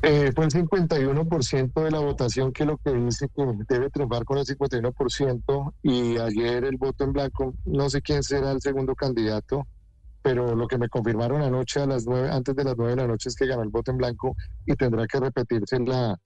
Eh, 0.02 0.32
fue 0.34 0.46
el 0.46 0.50
51% 0.50 1.84
de 1.84 1.90
la 1.90 2.00
votación 2.00 2.52
que 2.52 2.64
lo 2.64 2.76
que 2.78 2.92
dice 2.92 3.28
que 3.28 3.44
debe 3.68 3.90
triunfar 3.90 4.24
con 4.24 4.38
el 4.38 4.44
51% 4.44 5.74
y 5.82 6.18
ayer 6.18 6.64
el 6.64 6.76
voto 6.76 7.04
en 7.04 7.12
blanco, 7.12 7.54
no 7.66 7.88
sé 7.88 8.02
quién 8.02 8.22
será 8.22 8.50
el 8.50 8.60
segundo 8.60 8.94
candidato, 8.96 9.66
pero 10.22 10.56
lo 10.56 10.66
que 10.66 10.78
me 10.78 10.88
confirmaron 10.88 11.42
anoche 11.42 11.80
a 11.80 11.86
las 11.86 12.06
nueve, 12.06 12.30
antes 12.30 12.54
de 12.56 12.64
las 12.64 12.76
nueve 12.76 12.96
de 12.96 13.02
la 13.02 13.06
noche 13.06 13.28
es 13.28 13.36
que 13.36 13.46
ganó 13.46 13.62
el 13.62 13.68
voto 13.68 13.90
en 13.90 13.98
blanco 13.98 14.34
y 14.66 14.74
tendrá 14.74 15.06
que 15.06 15.20
repetirse 15.20 15.78
la, 15.80 16.18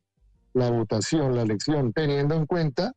la 0.55 0.71
votación, 0.71 1.35
la 1.35 1.43
elección, 1.43 1.93
teniendo 1.93 2.35
en 2.35 2.47
cuenta 2.47 2.93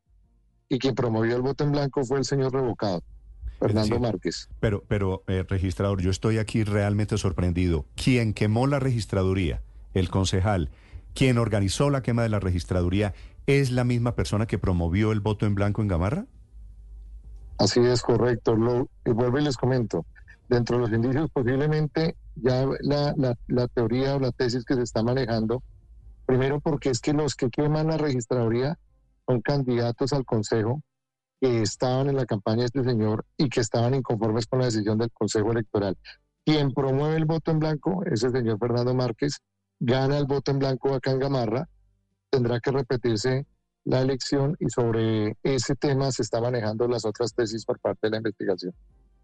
y 0.70 0.80
quien 0.80 0.96
promovió 0.96 1.36
el 1.36 1.42
voto 1.42 1.64
en 1.64 1.72
blanco 1.72 2.06
fue 2.06 2.20
el 2.20 2.26
señor 2.26 2.54
revocado. 2.54 3.02
Fernando 3.60 4.00
Márquez. 4.00 4.48
Pero, 4.62 4.84
pero 4.88 5.24
eh, 5.28 5.46
registrador, 5.48 6.02
yo 6.02 6.12
estoy 6.12 6.38
aquí 6.38 6.64
realmente 6.64 7.18
sorprendido. 7.18 7.86
¿Quién 7.96 8.34
quemó 8.34 8.68
la 8.68 8.80
registraduría, 8.80 9.62
el 9.94 10.10
concejal, 10.10 10.70
quien 11.14 11.38
organizó 11.38 11.90
la 11.90 12.02
quema 12.02 12.24
de 12.24 12.30
la 12.30 12.40
registraduría, 12.40 13.14
es 13.46 13.72
la 13.72 13.84
misma 13.84 14.16
persona 14.16 14.46
que 14.46 14.60
promovió 14.60 15.12
el 15.12 15.22
voto 15.22 15.46
en 15.46 15.56
blanco 15.56 15.82
en 15.82 15.88
Gamarra? 15.88 16.26
Así 17.58 17.80
es, 17.82 18.02
correcto. 18.02 18.56
Lo, 18.56 18.88
y 19.06 19.12
vuelvo 19.12 19.40
y 19.40 19.44
les 19.44 19.58
comento. 19.58 20.06
Dentro 20.48 20.78
de 20.78 20.84
los 20.84 20.92
indicios, 20.92 21.30
posiblemente 21.32 22.16
ya 22.36 22.66
la, 22.82 23.14
la 23.48 23.68
teoría 23.68 24.16
o 24.16 24.20
la 24.20 24.32
tesis 24.32 24.64
que 24.64 24.76
se 24.76 24.84
está 24.84 25.04
manejando, 25.04 25.62
primero 26.26 26.60
porque 26.60 26.90
es 26.90 27.00
que 27.00 27.14
los 27.14 27.36
que 27.36 27.50
queman 27.50 27.88
la 27.88 27.98
registraduría 27.98 28.78
son 29.28 29.42
candidatos 29.42 30.14
al 30.14 30.26
Consejo 30.26 30.82
que 31.42 31.62
estaban 31.62 32.10
en 32.10 32.16
la 32.16 32.26
campaña 32.26 32.62
de 32.62 32.66
este 32.66 32.84
señor 32.84 33.26
y 33.38 33.50
que 33.50 33.62
estaban 33.62 33.94
inconformes 33.96 34.46
con 34.46 34.60
la 34.60 34.66
decisión 34.66 34.98
del 34.98 35.12
Consejo 35.12 35.52
Electoral. 35.52 35.98
Quien 36.46 36.72
promueve 36.72 37.18
el 37.18 37.26
voto 37.26 37.52
en 37.52 37.60
blanco 37.60 38.04
es 38.06 38.24
el 38.24 38.32
señor 38.32 38.58
Fernando 38.60 38.94
Márquez, 38.94 39.40
gana 39.80 40.18
el 40.18 40.26
voto 40.26 40.52
en 40.52 40.60
blanco 40.60 40.94
acá 40.94 41.12
en 41.12 41.20
Gamarra, 41.20 41.70
tendrá 42.30 42.60
que 42.60 42.72
repetirse 42.72 43.46
la 43.86 44.02
elección 44.02 44.56
y 44.60 44.70
sobre 44.70 45.38
ese 45.44 45.76
tema 45.76 46.12
se 46.12 46.22
está 46.22 46.42
manejando 46.42 46.88
las 46.88 47.06
otras 47.06 47.34
tesis 47.34 47.66
por 47.66 47.80
parte 47.80 48.08
de 48.08 48.12
la 48.12 48.18
investigación. 48.18 48.74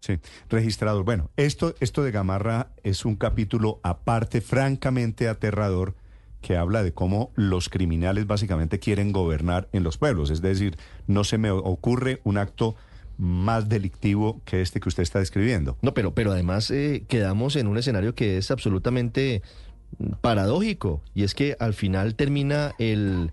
Sí, 0.00 0.18
registrador. 0.48 1.04
Bueno, 1.04 1.30
esto, 1.36 1.74
esto 1.80 2.02
de 2.02 2.10
Gamarra 2.10 2.70
es 2.82 3.04
un 3.04 3.16
capítulo 3.16 3.80
aparte, 3.82 4.40
francamente 4.40 5.28
aterrador 5.28 5.94
que 6.40 6.56
habla 6.56 6.82
de 6.82 6.92
cómo 6.92 7.32
los 7.34 7.68
criminales 7.68 8.26
básicamente 8.26 8.78
quieren 8.78 9.12
gobernar 9.12 9.68
en 9.72 9.82
los 9.82 9.98
pueblos. 9.98 10.30
Es 10.30 10.42
decir, 10.42 10.76
no 11.06 11.24
se 11.24 11.38
me 11.38 11.50
ocurre 11.50 12.20
un 12.24 12.38
acto 12.38 12.76
más 13.18 13.68
delictivo 13.68 14.42
que 14.44 14.60
este 14.60 14.78
que 14.78 14.88
usted 14.88 15.02
está 15.02 15.18
describiendo. 15.18 15.76
No, 15.82 15.94
pero, 15.94 16.14
pero 16.14 16.32
además 16.32 16.70
eh, 16.70 17.04
quedamos 17.08 17.56
en 17.56 17.66
un 17.66 17.78
escenario 17.78 18.14
que 18.14 18.36
es 18.36 18.50
absolutamente 18.50 19.42
paradójico 20.20 21.02
y 21.14 21.24
es 21.24 21.34
que 21.34 21.56
al 21.58 21.74
final 21.74 22.14
termina 22.14 22.74
el 22.78 23.32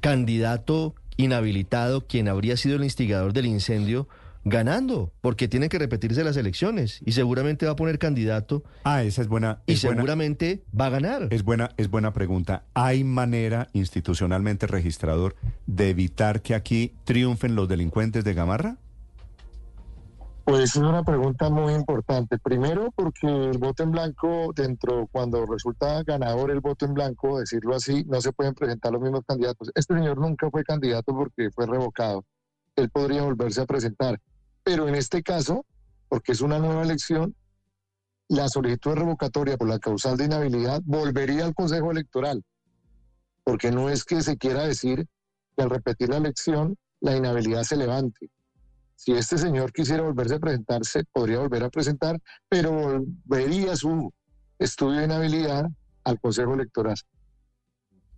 candidato 0.00 0.94
inhabilitado, 1.16 2.06
quien 2.06 2.28
habría 2.28 2.56
sido 2.56 2.76
el 2.76 2.84
instigador 2.84 3.32
del 3.32 3.46
incendio, 3.46 4.08
ganando, 4.44 5.12
porque 5.20 5.46
tienen 5.46 5.68
que 5.68 5.78
repetirse 5.78 6.24
las 6.24 6.36
elecciones 6.36 7.00
y 7.04 7.12
seguramente 7.12 7.66
va 7.66 7.72
a 7.72 7.76
poner 7.76 7.98
candidato. 7.98 8.64
Ah, 8.84 9.02
esa 9.02 9.22
es 9.22 9.28
buena. 9.28 9.60
y 9.66 9.76
seguramente 9.76 10.62
va 10.78 10.86
a 10.86 10.90
ganar. 10.90 11.28
Es 11.30 11.44
buena, 11.44 11.70
es 11.76 11.88
buena 11.88 12.12
pregunta. 12.12 12.64
¿Hay 12.74 13.04
manera 13.04 13.68
institucionalmente 13.72 14.66
registrador 14.66 15.36
de 15.66 15.90
evitar 15.90 16.42
que 16.42 16.54
aquí 16.54 16.92
triunfen 17.04 17.54
los 17.54 17.68
delincuentes 17.68 18.24
de 18.24 18.34
Gamarra? 18.34 18.78
Pues 20.44 20.70
es 20.70 20.76
una 20.76 21.04
pregunta 21.04 21.50
muy 21.50 21.72
importante. 21.72 22.36
Primero, 22.36 22.90
porque 22.96 23.28
el 23.28 23.58
voto 23.58 23.84
en 23.84 23.92
blanco, 23.92 24.52
dentro, 24.52 25.06
cuando 25.12 25.46
resulta 25.46 26.02
ganador 26.02 26.50
el 26.50 26.58
voto 26.58 26.84
en 26.84 26.94
blanco, 26.94 27.38
decirlo 27.38 27.76
así, 27.76 28.04
no 28.08 28.20
se 28.20 28.32
pueden 28.32 28.52
presentar 28.52 28.92
los 28.92 29.00
mismos 29.00 29.22
candidatos. 29.24 29.70
Este 29.76 29.94
señor 29.94 30.18
nunca 30.18 30.50
fue 30.50 30.64
candidato 30.64 31.14
porque 31.14 31.50
fue 31.52 31.66
revocado. 31.66 32.24
Él 32.74 32.90
podría 32.90 33.22
volverse 33.22 33.60
a 33.60 33.66
presentar. 33.66 34.20
Pero 34.64 34.88
en 34.88 34.96
este 34.96 35.22
caso, 35.22 35.64
porque 36.08 36.32
es 36.32 36.40
una 36.40 36.58
nueva 36.58 36.82
elección, 36.82 37.36
la 38.26 38.48
solicitud 38.48 38.94
de 38.94 38.96
revocatoria 38.96 39.56
por 39.56 39.68
la 39.68 39.78
causal 39.78 40.16
de 40.16 40.24
inhabilidad 40.24 40.82
volvería 40.84 41.44
al 41.44 41.54
Consejo 41.54 41.92
Electoral. 41.92 42.42
Porque 43.44 43.70
no 43.70 43.90
es 43.90 44.04
que 44.04 44.22
se 44.22 44.36
quiera 44.36 44.64
decir 44.64 45.06
que 45.56 45.62
al 45.62 45.70
repetir 45.70 46.08
la 46.08 46.16
elección 46.16 46.76
la 47.00 47.16
inhabilidad 47.16 47.62
se 47.62 47.76
levante 47.76 48.28
si 49.04 49.10
este 49.10 49.36
señor 49.36 49.72
quisiera 49.72 50.04
volverse 50.04 50.36
a 50.36 50.38
presentarse, 50.38 51.02
podría 51.12 51.40
volver 51.40 51.64
a 51.64 51.70
presentar, 51.70 52.20
pero 52.48 53.04
volvería 53.24 53.74
su 53.74 54.12
estudio 54.60 55.00
de 55.00 55.06
inhabilidad 55.06 55.68
al 56.04 56.20
Consejo 56.20 56.54
Electoral. 56.54 56.94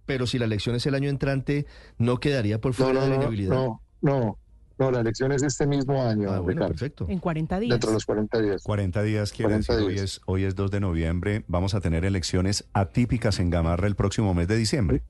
Pero 0.04 0.26
si 0.26 0.38
la 0.38 0.44
elección 0.44 0.76
es 0.76 0.84
el 0.84 0.94
año 0.94 1.08
entrante, 1.08 1.64
¿no 1.96 2.18
quedaría 2.18 2.60
por 2.60 2.74
fuera 2.74 3.02
de 3.02 3.08
la 3.08 3.16
inhabilidad? 3.16 3.54
No, 3.54 3.80
no, 4.02 4.38
no, 4.76 4.90
la 4.90 5.00
elección 5.00 5.32
es 5.32 5.42
este 5.42 5.66
mismo 5.66 6.02
año. 6.02 6.30
Ah, 6.30 6.40
bueno, 6.40 6.68
perfecto. 6.68 7.06
En 7.08 7.18
40 7.18 7.60
días. 7.60 7.70
Dentro 7.70 7.88
de 7.88 7.94
los 7.94 8.04
40 8.04 8.42
días. 8.42 8.62
40 8.62 9.02
días 9.04 9.32
quiere 9.32 9.56
decir, 9.56 9.76
Hoy, 9.76 9.98
es, 9.98 10.20
hoy 10.26 10.44
es 10.44 10.54
2 10.54 10.70
de 10.70 10.80
noviembre, 10.80 11.44
vamos 11.48 11.74
a 11.74 11.80
tener 11.80 12.04
elecciones 12.04 12.68
atípicas 12.74 13.40
en 13.40 13.48
Gamarra 13.48 13.86
el 13.86 13.96
próximo 13.96 14.34
mes 14.34 14.48
de 14.48 14.56
diciembre. 14.58 15.02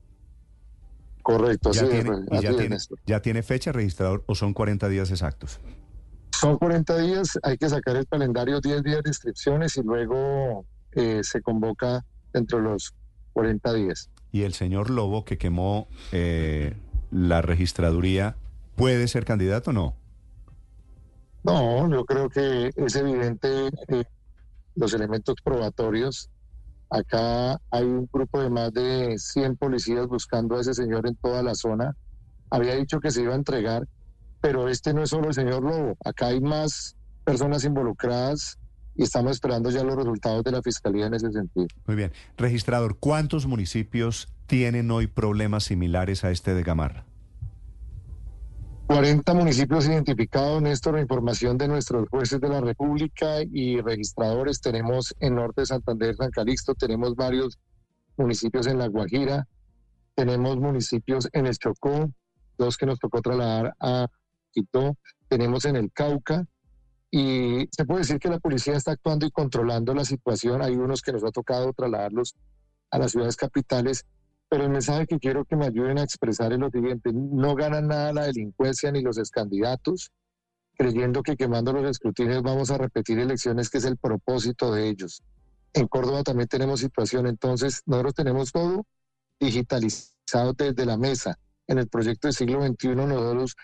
Correcto, 1.25 1.71
ya, 1.71 1.89
tiene, 1.89 2.77
ya, 3.07 3.19
tiene, 3.19 3.41
fecha 3.41 3.71
registrador 3.71 4.23
o 4.27 4.35
son 4.35 4.53
40 4.53 4.87
días 4.89 5.09
exactos? 5.09 5.59
Son 6.29 6.55
40 6.59 6.99
días, 6.99 7.39
hay 7.41 7.57
que 7.57 7.67
sacar 7.67 7.95
el 7.95 8.05
calendario 8.05 8.61
10 8.61 8.83
días 8.83 9.01
de 9.01 9.09
inscripciones 9.09 9.75
y 9.77 9.81
luego 9.81 10.67
eh, 10.91 11.21
se 11.23 11.41
convoca 11.41 12.05
dentro 12.31 12.59
de 12.59 12.65
los 12.65 12.93
40 13.33 13.73
días. 13.73 14.11
¿Y 14.31 14.43
el 14.43 14.53
señor 14.53 14.91
Lobo 14.91 15.25
que 15.25 15.39
quemó 15.39 15.87
eh, 16.11 16.77
la 17.09 17.41
registraduría 17.41 18.35
puede 18.75 19.07
ser 19.07 19.25
candidato 19.25 19.71
o 19.71 19.73
no? 19.73 19.95
No, 21.43 21.89
yo 21.89 22.05
creo 22.05 22.29
que 22.29 22.69
es 22.75 22.95
evidente 22.95 23.69
eh, 23.87 24.03
los 24.75 24.93
elementos 24.93 25.37
probatorios 25.43 26.29
Acá 26.89 27.59
hay 27.71 27.83
un 27.83 28.07
grupo 28.11 28.41
de 28.41 28.49
más 28.49 28.71
de 28.73 29.17
100 29.17 29.57
policías 29.57 30.07
buscando 30.07 30.55
a 30.55 30.61
ese 30.61 30.73
señor 30.73 31.07
en 31.07 31.15
toda 31.15 31.41
la 31.43 31.55
zona. 31.55 31.95
Había 32.49 32.75
dicho 32.75 32.99
que 32.99 33.11
se 33.11 33.21
iba 33.21 33.33
a 33.33 33.37
entregar, 33.37 33.87
pero 34.41 34.69
este 34.69 34.93
no 34.93 35.03
es 35.03 35.09
solo 35.09 35.29
el 35.29 35.33
señor 35.33 35.63
Lobo. 35.63 35.97
Acá 36.05 36.27
hay 36.27 36.39
más 36.39 36.95
personas 37.23 37.63
involucradas 37.63 38.59
y 38.95 39.03
estamos 39.03 39.31
esperando 39.33 39.69
ya 39.69 39.83
los 39.83 39.95
resultados 39.95 40.43
de 40.43 40.51
la 40.51 40.61
fiscalía 40.61 41.07
en 41.07 41.15
ese 41.15 41.31
sentido. 41.31 41.67
Muy 41.85 41.95
bien. 41.95 42.11
Registrador, 42.37 42.97
¿cuántos 42.99 43.45
municipios 43.45 44.27
tienen 44.45 44.91
hoy 44.91 45.07
problemas 45.07 45.63
similares 45.65 46.23
a 46.23 46.31
este 46.31 46.53
de 46.53 46.63
Gamarra? 46.63 47.05
40 48.87 49.33
municipios 49.33 49.87
identificados, 49.87 50.61
Néstor, 50.61 50.99
información 50.99 51.57
de 51.57 51.67
nuestros 51.67 52.07
jueces 52.07 52.39
de 52.39 52.49
la 52.49 52.61
República 52.61 53.41
y 53.41 53.81
registradores. 53.81 54.61
Tenemos 54.61 55.15
en 55.19 55.35
Norte 55.35 55.61
de 55.61 55.65
Santander, 55.65 56.15
San 56.15 56.29
Calixto, 56.29 56.75
tenemos 56.75 57.15
varios 57.15 57.57
municipios 58.15 58.67
en 58.67 58.77
La 58.77 58.87
Guajira, 58.87 59.47
tenemos 60.13 60.57
municipios 60.57 61.27
en 61.33 61.47
el 61.47 61.57
Chocó, 61.57 62.11
dos 62.59 62.77
que 62.77 62.85
nos 62.85 62.99
tocó 62.99 63.21
trasladar 63.21 63.75
a 63.79 64.07
Quito, 64.51 64.95
tenemos 65.27 65.65
en 65.65 65.77
el 65.77 65.91
Cauca, 65.91 66.45
y 67.09 67.67
se 67.71 67.85
puede 67.85 68.01
decir 68.01 68.19
que 68.19 68.29
la 68.29 68.39
policía 68.39 68.75
está 68.75 68.91
actuando 68.91 69.25
y 69.25 69.31
controlando 69.31 69.95
la 69.95 70.05
situación. 70.05 70.61
Hay 70.61 70.75
unos 70.75 71.01
que 71.01 71.11
nos 71.11 71.23
ha 71.23 71.31
tocado 71.31 71.73
trasladarlos 71.73 72.35
a 72.91 72.99
las 72.99 73.11
ciudades 73.11 73.35
capitales 73.35 74.05
pero 74.55 74.67
el 74.67 74.71
mensaje 74.71 75.05
que 75.05 75.19
quiero 75.19 75.43
que 75.43 75.57
me 75.57 75.65
ayuden 75.65 75.97
a 75.97 76.03
expresar 76.03 76.53
es 76.53 76.59
lo 76.59 76.69
siguiente, 76.69 77.11
no 77.11 77.55
gana 77.55 77.81
nada 77.81 78.13
la 78.13 78.23
delincuencia 78.23 78.89
ni 78.89 79.01
los 79.01 79.17
candidatos 79.29 80.13
creyendo 80.77 81.23
que 81.23 81.35
quemando 81.35 81.73
los 81.73 81.83
escrutinios 81.89 82.41
vamos 82.41 82.71
a 82.71 82.77
repetir 82.77 83.19
elecciones, 83.19 83.69
que 83.69 83.79
es 83.79 83.83
el 83.83 83.97
propósito 83.97 84.71
de 84.71 84.87
ellos. 84.87 85.23
En 85.73 85.89
Córdoba 85.89 86.23
también 86.23 86.47
tenemos 86.47 86.79
situación, 86.79 87.27
entonces 87.27 87.81
nosotros 87.85 88.13
tenemos 88.13 88.53
todo 88.53 88.85
digitalizado 89.41 90.53
desde 90.53 90.85
la 90.85 90.97
mesa. 90.97 91.37
En 91.67 91.77
el 91.77 91.89
proyecto 91.89 92.29
del 92.29 92.35
siglo 92.35 92.65
XXI 92.65 92.95
nosotros, 92.95 93.57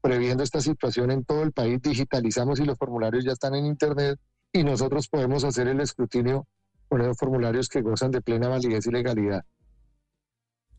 previendo 0.00 0.42
esta 0.42 0.62
situación 0.62 1.10
en 1.10 1.22
todo 1.22 1.42
el 1.42 1.52
país, 1.52 1.82
digitalizamos 1.82 2.60
y 2.60 2.64
los 2.64 2.78
formularios 2.78 3.26
ya 3.26 3.32
están 3.32 3.54
en 3.56 3.66
Internet 3.66 4.18
y 4.54 4.64
nosotros 4.64 5.06
podemos 5.06 5.44
hacer 5.44 5.68
el 5.68 5.80
escrutinio 5.80 6.46
con 6.88 7.02
esos 7.02 7.18
formularios 7.18 7.68
que 7.68 7.82
gozan 7.82 8.10
de 8.10 8.22
plena 8.22 8.48
validez 8.48 8.86
y 8.86 8.90
legalidad. 8.90 9.44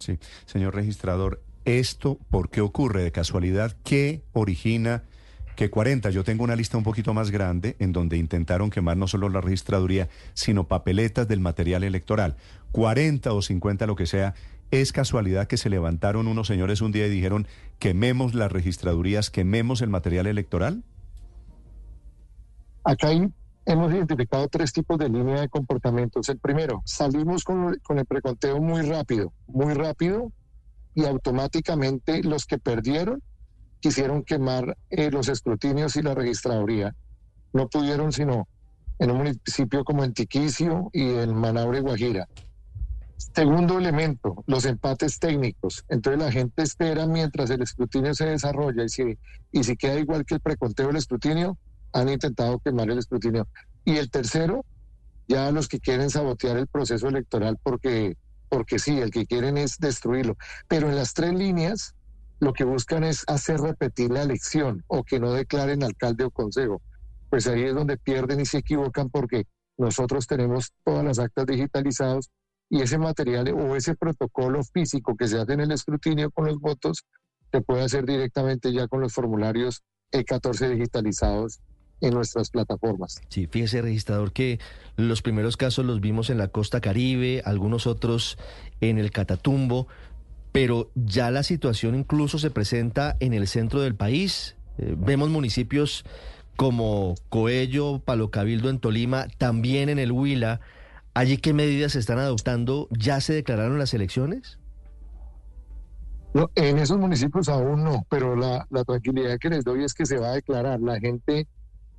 Sí, 0.02 0.18
señor 0.46 0.74
registrador, 0.74 1.44
¿esto 1.64 2.18
por 2.32 2.50
qué 2.50 2.62
ocurre 2.62 3.04
de 3.04 3.12
casualidad? 3.12 3.78
¿Qué 3.84 4.24
origina 4.34 5.04
que 5.56 5.70
40? 5.70 6.10
Yo 6.10 6.24
tengo 6.24 6.44
una 6.44 6.56
lista 6.56 6.78
un 6.78 6.84
poquito 6.84 7.14
más 7.14 7.30
grande 7.30 7.76
en 7.78 7.94
donde 7.94 8.18
intentaron 8.18 8.72
quemar 8.72 8.98
no 8.98 9.08
solo 9.08 9.30
la 9.30 9.42
registraduría, 9.42 10.10
sino 10.34 10.68
papeletas 10.68 11.28
del 11.28 11.40
material 11.40 11.84
electoral. 11.84 12.36
40 12.72 13.32
o 13.32 13.42
50, 13.44 13.86
lo 13.86 13.96
que 13.96 14.08
sea. 14.08 14.34
¿Es 14.72 14.92
casualidad 14.92 15.48
que 15.48 15.58
se 15.58 15.70
levantaron 15.70 16.28
unos 16.28 16.48
señores 16.48 16.82
un 16.82 16.92
día 16.92 17.06
y 17.06 17.10
dijeron 17.12 17.48
quememos 17.78 18.34
las 18.34 18.52
registradurías, 18.52 19.30
quememos 19.30 19.82
el 19.82 19.90
material 19.90 20.26
electoral? 20.26 20.84
Acá 22.84 23.10
hay 23.10 23.30
hemos 23.66 23.94
identificado 23.94 24.48
tres 24.48 24.74
tipos 24.74 24.98
de 24.98 25.10
línea 25.10 25.42
de 25.42 25.50
comportamientos. 25.50 26.30
El 26.30 26.40
primero, 26.40 26.82
salimos 26.86 27.44
con, 27.44 27.80
el 27.90 28.06
preconteo 28.06 28.60
muy 28.60 28.82
rápido, 28.82 29.34
muy 29.48 29.74
rápido, 29.74 30.32
y 30.94 31.06
automáticamente 31.06 32.24
los 32.24 32.46
que 32.46 32.58
perdieron 32.58 33.22
quisieron 33.80 34.24
quemar 34.24 34.78
eh, 34.90 35.10
los 35.10 35.30
escrutinios 35.30 35.96
y 35.96 36.02
la 36.02 36.14
registraduría. 36.14 36.96
No 37.54 37.68
pudieron 37.68 38.12
sino 38.12 38.48
en 39.00 39.12
un 39.12 39.18
municipio 39.18 39.84
como 39.84 40.04
Antiquicio 40.04 40.90
y 40.94 41.10
en 41.16 41.34
Manaure, 41.34 41.82
Guajira. 41.82 42.28
Segundo 43.18 43.80
elemento, 43.80 44.44
los 44.48 44.66
empates 44.66 45.18
técnicos. 45.18 45.86
Entonces 45.90 46.22
la 46.22 46.32
gente 46.32 46.64
espera 46.64 47.08
mientras 47.08 47.50
el 47.50 47.62
escrutinio 47.62 48.14
se 48.14 48.26
desarrolla 48.26 48.84
y 48.84 48.90
si, 48.90 49.18
y 49.52 49.64
si 49.64 49.76
queda 49.78 50.00
igual 50.00 50.26
que 50.26 50.36
el 50.36 50.42
preconteo 50.42 50.88
del 50.88 50.98
escrutinio, 50.98 51.58
han 51.94 52.10
intentado 52.10 52.60
quemar 52.60 52.90
el 52.90 53.00
escrutinio. 53.00 53.48
Y 53.86 53.98
el 53.98 54.10
tercero, 54.10 54.66
ya 55.28 55.52
los 55.52 55.68
que 55.68 55.80
quieren 55.80 56.10
sabotear 56.10 56.58
el 56.58 56.68
proceso 56.68 57.08
electoral 57.08 57.58
porque, 57.62 58.18
porque 58.50 58.80
sí, 58.80 59.00
el 59.00 59.12
que 59.12 59.26
quieren 59.26 59.58
es 59.58 59.78
destruirlo. 59.80 60.38
Pero 60.68 60.90
en 60.90 60.96
las 60.96 61.14
tres 61.14 61.34
líneas, 61.34 61.96
lo 62.40 62.54
que 62.54 62.64
buscan 62.64 63.04
es 63.04 63.24
hacer 63.28 63.60
repetir 63.60 64.12
la 64.12 64.24
elección 64.24 64.84
o 64.88 65.04
que 65.04 65.20
no 65.20 65.32
declaren 65.32 65.84
alcalde 65.84 66.24
o 66.24 66.32
consejo. 66.32 66.82
Pues 67.30 67.48
ahí 67.48 67.64
es 67.64 67.76
donde 67.76 67.98
pierden 67.98 68.42
y 68.42 68.46
se 68.46 68.58
equivocan 68.58 69.10
porque 69.10 69.46
nosotros 69.78 70.28
tenemos 70.28 70.74
todas 70.84 71.06
las 71.06 71.20
actas 71.20 71.46
digitalizadas 71.46 72.30
y 72.70 72.82
ese 72.82 72.98
material 72.98 73.50
o 73.50 73.76
ese 73.76 73.96
protocolo 73.96 74.64
físico 74.64 75.16
que 75.16 75.28
se 75.28 75.40
hace 75.40 75.54
en 75.54 75.62
el 75.62 75.72
escrutinio 75.72 76.32
con 76.32 76.46
los 76.46 76.60
votos 76.60 77.06
se 77.52 77.62
puede 77.62 77.84
hacer 77.84 78.06
directamente 78.06 78.72
ya 78.72 78.88
con 78.88 79.02
los 79.02 79.14
formularios 79.14 79.84
E14 80.12 80.70
digitalizados 80.70 81.60
en 82.02 82.14
nuestras 82.14 82.50
plataformas. 82.50 83.22
Sí, 83.30 83.48
fíjese, 83.48 83.82
registrador, 83.82 84.34
que 84.34 84.60
los 84.98 85.22
primeros 85.22 85.56
casos 85.56 85.86
los 85.86 86.02
vimos 86.02 86.30
en 86.30 86.38
la 86.38 86.50
costa 86.50 86.82
caribe, 86.82 87.42
algunos 87.46 87.88
otros 87.88 88.38
en 88.82 88.98
el 88.98 89.12
Catatumbo, 89.12 89.88
pero 90.52 90.92
ya 90.96 91.32
la 91.32 91.44
situación 91.44 91.96
incluso 91.96 92.40
se 92.40 92.52
presenta 92.52 93.16
en 93.20 93.34
el 93.34 93.48
centro 93.48 93.82
del 93.82 93.96
país. 93.96 94.56
Eh, 94.78 94.96
vemos 94.98 95.30
municipios 95.30 96.04
como 96.56 97.16
Coello, 97.30 98.00
Palo 98.00 98.32
Cabildo 98.32 98.70
en 98.70 98.80
Tolima, 98.80 99.28
también 99.38 99.90
en 99.90 100.00
el 100.00 100.12
Huila. 100.12 100.60
¿Allí 101.14 101.38
qué 101.38 101.54
medidas 101.54 101.94
se 101.94 102.00
están 102.00 102.20
adoptando? 102.20 102.88
¿Ya 102.92 103.22
se 103.22 103.34
declararon 103.34 103.80
las 103.80 103.94
elecciones? 103.94 104.60
No, 106.34 106.50
en 106.56 106.78
esos 106.78 106.98
municipios 106.98 107.50
aún 107.50 107.84
no, 107.84 108.06
pero 108.10 108.36
la, 108.36 108.66
la 108.70 108.86
tranquilidad 108.86 109.38
que 109.38 109.50
les 109.50 109.66
doy 109.66 109.84
es 109.84 109.94
que 109.94 110.06
se 110.06 110.18
va 110.18 110.30
a 110.30 110.36
declarar. 110.36 110.80
La 110.80 111.00
gente 111.00 111.48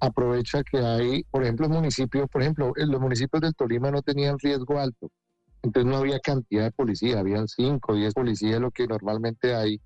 aprovecha 0.02 0.64
que 0.64 0.78
hay, 0.78 1.22
por 1.30 1.44
ejemplo, 1.44 1.68
municipios, 1.68 2.28
por 2.28 2.42
ejemplo, 2.42 2.72
los 2.74 3.00
municipios 3.00 3.40
del 3.40 3.54
Tolima 3.54 3.92
no 3.92 4.02
tenían 4.02 4.36
riesgo 4.36 4.80
alto, 4.80 5.08
entonces 5.62 5.88
no 5.88 5.98
había 5.98 6.18
cantidad 6.18 6.64
de 6.64 6.72
policía, 6.72 7.20
habían 7.20 7.46
5 7.46 7.92
o 7.92 7.94
10 7.94 8.12
policías, 8.12 8.60
lo 8.60 8.72
que 8.72 8.88
normalmente 8.88 9.54
hay, 9.54 9.80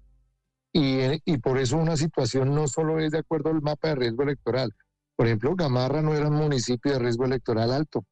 Y, 0.73 1.01
y 1.27 1.39
por 1.39 1.59
eso 1.59 1.77
una 1.77 1.99
situación 1.99 2.55
no 2.55 2.67
solo 2.67 2.99
es 2.99 3.11
de 3.11 3.19
acuerdo 3.19 3.51
al 3.51 3.61
mapa 3.61 3.89
de 3.89 3.97
riesgo 3.97 4.23
electoral. 4.23 4.73
Por 5.17 5.27
ejemplo, 5.27 5.55
Gamarra 5.55 6.01
no 6.01 6.15
era 6.15 6.29
un 6.29 6.37
municipio 6.37 6.93
de 6.93 6.99
riesgo 6.99 7.27
electoral 7.27 7.71
alto. 7.71 8.05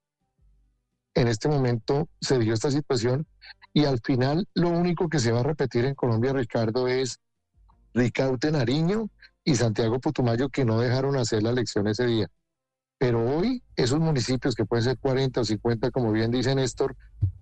En 1.15 1.29
este 1.29 1.49
momento 1.49 2.09
se 2.21 2.39
dio 2.39 2.53
esta 2.53 2.71
situación 2.71 3.27
y 3.73 3.87
al 3.87 4.01
final 4.01 4.47
lo 4.55 4.69
único 4.69 5.09
que 5.09 5.19
se 5.19 5.33
va 5.33 5.41
a 5.41 5.45
repetir 5.45 5.87
en 5.87 5.95
Colombia, 5.95 6.33
Ricardo, 6.35 6.87
es 6.87 7.19
Ricaute 7.95 8.51
Nariño 8.51 9.09
y 9.45 9.55
Santiago 9.57 10.01
Putumayo 10.01 10.49
que 10.49 10.65
no 10.65 10.81
dejaron 10.81 11.17
hacer 11.17 11.43
la 11.43 11.51
elección 11.51 11.87
ese 11.87 12.07
día. 12.07 12.29
Pero 12.99 13.25
hoy 13.37 13.63
esos 13.77 14.01
municipios 14.01 14.55
que 14.55 14.65
pueden 14.65 14.85
ser 14.85 14.99
40 14.99 15.41
o 15.41 15.45
50, 15.45 15.91
como 15.91 16.13
bien 16.13 16.31
dice 16.31 16.55
Néstor, 16.55 16.97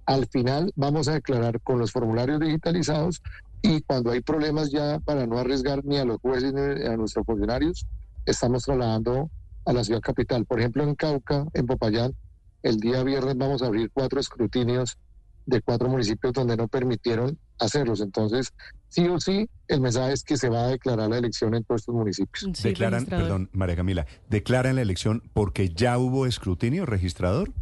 al 0.06 0.26
final 0.26 0.72
vamos 0.74 1.08
a 1.08 1.12
declarar 1.12 1.60
con 1.60 1.78
los 1.78 1.92
formularios 1.92 2.40
digitalizados 2.40 3.22
y 3.60 3.80
cuando 3.82 4.10
hay 4.10 4.20
problemas 4.20 4.70
ya 4.70 4.98
para 4.98 5.26
no 5.26 5.38
arriesgar 5.38 5.84
ni 5.84 5.98
a 5.98 6.04
los 6.04 6.20
jueces 6.20 6.52
ni 6.52 6.60
a 6.60 6.96
nuestros 6.96 7.24
funcionarios, 7.24 7.86
estamos 8.26 8.64
trasladando 8.64 9.30
a 9.64 9.72
la 9.72 9.84
ciudad 9.84 10.00
capital. 10.00 10.44
Por 10.46 10.58
ejemplo, 10.58 10.82
en 10.82 10.96
Cauca, 10.96 11.46
en 11.54 11.66
Popayán, 11.66 12.14
el 12.62 12.78
día 12.78 13.04
viernes 13.04 13.36
vamos 13.36 13.62
a 13.62 13.66
abrir 13.66 13.90
cuatro 13.92 14.18
escrutinios 14.18 14.98
de 15.46 15.60
cuatro 15.60 15.88
municipios 15.88 16.32
donde 16.32 16.56
no 16.56 16.68
permitieron 16.68 17.38
hacerlos. 17.58 18.00
Entonces, 18.00 18.52
sí 18.88 19.06
o 19.08 19.20
sí, 19.20 19.48
el 19.68 19.80
mensaje 19.80 20.12
es 20.12 20.24
que 20.24 20.36
se 20.36 20.48
va 20.48 20.64
a 20.64 20.68
declarar 20.68 21.08
la 21.10 21.18
elección 21.18 21.54
en 21.54 21.64
todos 21.64 21.82
estos 21.82 21.94
municipios. 21.94 22.62
declaran, 22.62 23.06
perdón, 23.06 23.50
María 23.52 23.76
Camila, 23.76 24.06
¿declaran 24.28 24.76
la 24.76 24.82
elección 24.82 25.22
porque 25.32 25.70
ya 25.70 25.98
hubo 25.98 26.26
escrutinio 26.26 26.86
registrador? 26.86 27.52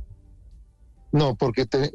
No, 1.13 1.35
porque 1.35 1.67
te 1.67 1.93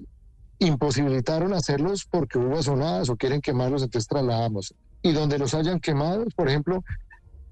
imposibilitaron 0.59 1.53
hacerlos 1.53 2.05
porque 2.05 2.37
hubo 2.37 2.57
asonadas 2.57 3.09
o 3.09 3.15
quieren 3.15 3.41
quemarlos, 3.41 3.83
entonces 3.83 4.07
trasladamos. 4.07 4.73
Y 5.01 5.11
donde 5.11 5.37
los 5.37 5.53
hayan 5.53 5.79
quemado, 5.79 6.25
por 6.35 6.49
ejemplo, 6.49 6.83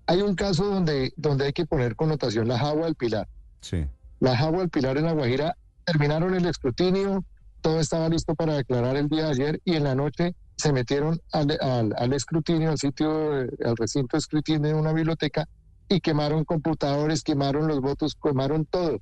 hay 0.05 0.21
un 0.21 0.35
caso 0.35 0.65
donde, 0.65 1.13
donde 1.15 1.45
hay 1.45 1.53
que 1.53 1.65
poner 1.65 1.95
connotación, 1.95 2.47
la 2.47 2.57
Jagua 2.57 2.85
del 2.85 2.95
Pilar. 2.95 3.27
Sí. 3.61 3.85
La 4.19 4.35
Jagua 4.37 4.59
del 4.59 4.69
Pilar 4.69 4.97
en 4.97 5.05
La 5.05 5.13
Guajira 5.13 5.55
terminaron 5.85 6.33
el 6.33 6.45
escrutinio, 6.45 7.23
todo 7.63 7.79
estaba 7.79 8.09
listo 8.09 8.35
para 8.35 8.55
declarar 8.55 8.97
el 8.97 9.07
día 9.07 9.23
de 9.23 9.31
ayer 9.31 9.61
y 9.63 9.75
en 9.75 9.85
la 9.85 9.95
noche 9.95 10.35
se 10.57 10.73
metieron 10.73 11.19
al, 11.31 11.57
al, 11.95 12.13
escrutinio, 12.13 12.69
al 12.69 12.77
sitio, 12.77 13.31
al 13.31 13.77
recinto 13.77 14.17
de 14.17 14.19
escrutinio 14.19 14.69
en 14.69 14.75
una 14.75 14.91
biblioteca 14.91 15.47
y 15.87 16.01
quemaron 16.01 16.43
computadores, 16.43 17.23
quemaron 17.23 17.69
los 17.69 17.79
votos, 17.79 18.17
quemaron 18.21 18.65
todo. 18.65 18.99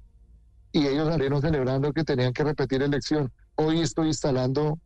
Y 0.72 0.86
ellos 0.86 1.10
salieron 1.10 1.41
celebrando 1.41 1.91
que 1.91 2.03
tenían 2.03 2.34
que 2.34 2.44
repetir 2.44 2.84
elección. 2.84 3.34
Hoy 3.56 3.82
estoy 3.82 4.08
instalando 4.08 4.80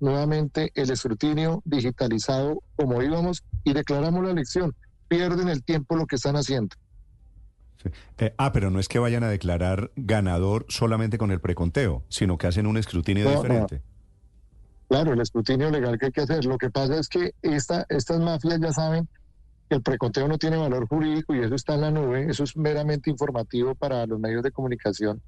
nuevamente 0.00 0.72
el 0.74 0.90
escrutinio 0.90 1.62
digitalizado 1.66 2.62
como 2.76 3.02
íbamos 3.02 3.44
y 3.62 3.74
declaramos 3.74 4.24
la 4.24 4.30
elección. 4.30 4.74
Pierden 5.06 5.48
el 5.48 5.62
tiempo 5.62 5.96
lo 5.96 6.06
que 6.06 6.16
están 6.16 6.36
haciendo. 6.36 6.74
Eh, 8.18 8.34
ah, 8.38 8.52
pero 8.52 8.70
no 8.70 8.80
es 8.80 8.88
que 8.88 8.98
vayan 8.98 9.24
a 9.24 9.28
declarar 9.28 9.90
ganador 9.96 10.66
solamente 10.68 11.18
con 11.18 11.30
el 11.30 11.40
preconteo, 11.40 12.04
sino 12.08 12.38
que 12.38 12.46
hacen 12.46 12.66
un 12.66 12.76
escrutinio 12.76 13.28
diferente. 13.30 13.82
Claro, 14.88 15.12
el 15.12 15.20
escrutinio 15.20 15.70
legal 15.70 15.98
que 15.98 16.06
hay 16.06 16.12
que 16.12 16.22
hacer. 16.22 16.44
Lo 16.44 16.58
que 16.58 16.70
pasa 16.70 16.98
es 16.98 17.08
que 17.08 17.34
esta, 17.42 17.84
estas 17.88 18.20
mafias 18.20 18.58
ya 18.60 18.72
saben 18.72 19.08
que 19.68 19.76
el 19.76 19.82
preconteo 19.82 20.26
no 20.28 20.38
tiene 20.38 20.56
valor 20.56 20.88
jurídico 20.88 21.34
y 21.34 21.40
eso 21.40 21.54
está 21.54 21.74
en 21.74 21.82
la 21.82 21.90
nube, 21.90 22.26
eso 22.30 22.42
es 22.44 22.56
meramente 22.56 23.10
informativo 23.10 23.74
para 23.74 24.06
los 24.06 24.18
medios 24.18 24.42
de 24.42 24.50
comunicación 24.50 25.20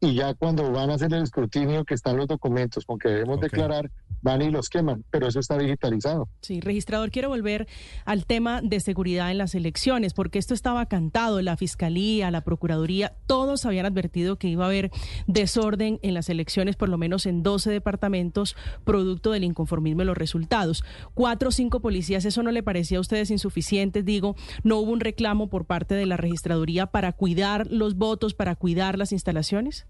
y 0.00 0.14
ya 0.14 0.34
cuando 0.34 0.70
van 0.70 0.90
a 0.90 0.94
hacer 0.94 1.12
el 1.12 1.22
escrutinio 1.22 1.84
que 1.84 1.94
están 1.94 2.16
los 2.16 2.26
documentos 2.28 2.84
con 2.84 2.98
que 2.98 3.08
debemos 3.08 3.40
declarar, 3.40 3.90
van 4.22 4.42
y 4.42 4.50
los 4.50 4.68
queman, 4.68 5.04
pero 5.10 5.28
eso 5.28 5.40
está 5.40 5.58
digitalizado. 5.58 6.28
Sí, 6.40 6.60
registrador, 6.60 7.10
quiero 7.10 7.28
volver 7.28 7.68
al 8.04 8.26
tema 8.26 8.60
de 8.62 8.80
seguridad 8.80 9.30
en 9.30 9.38
las 9.38 9.54
elecciones, 9.54 10.14
porque 10.14 10.38
esto 10.38 10.54
estaba 10.54 10.86
cantado, 10.86 11.40
la 11.42 11.56
Fiscalía, 11.56 12.30
la 12.30 12.42
Procuraduría, 12.42 13.14
todos 13.26 13.64
habían 13.64 13.86
advertido 13.86 14.36
que 14.36 14.48
iba 14.48 14.64
a 14.64 14.68
haber 14.68 14.90
desorden 15.26 15.98
en 16.02 16.14
las 16.14 16.28
elecciones, 16.28 16.76
por 16.76 16.88
lo 16.88 16.98
menos 16.98 17.26
en 17.26 17.42
12 17.42 17.70
departamentos, 17.70 18.56
producto 18.84 19.32
del 19.32 19.44
inconformismo 19.44 20.00
de 20.00 20.06
los 20.06 20.18
resultados. 20.18 20.84
Cuatro 21.14 21.48
o 21.48 21.52
cinco 21.52 21.80
policías, 21.80 22.24
¿eso 22.24 22.42
no 22.42 22.52
le 22.52 22.62
parecía 22.62 22.98
a 22.98 23.00
ustedes 23.00 23.30
insuficiente? 23.30 24.02
Digo, 24.02 24.36
no 24.62 24.78
hubo 24.78 24.92
un 24.92 25.00
reclamo 25.00 25.48
por 25.48 25.64
parte 25.64 25.94
de 25.94 26.06
la 26.06 26.16
registraduría 26.16 26.86
para 26.86 27.12
cuidar 27.12 27.66
los 27.70 27.96
votos, 27.96 28.34
para 28.34 28.54
cuidar 28.54 28.98
las 28.98 29.12
instalaciones? 29.12 29.87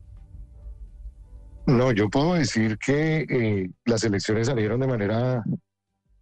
No, 1.69 1.93
yo 1.93 2.09
puedo 2.09 2.33
decir 2.33 2.79
que 2.79 3.27
eh, 3.29 3.71
las 3.85 4.03
elecciones 4.03 4.47
salieron 4.47 4.81
de 4.81 4.87
manera 4.87 5.45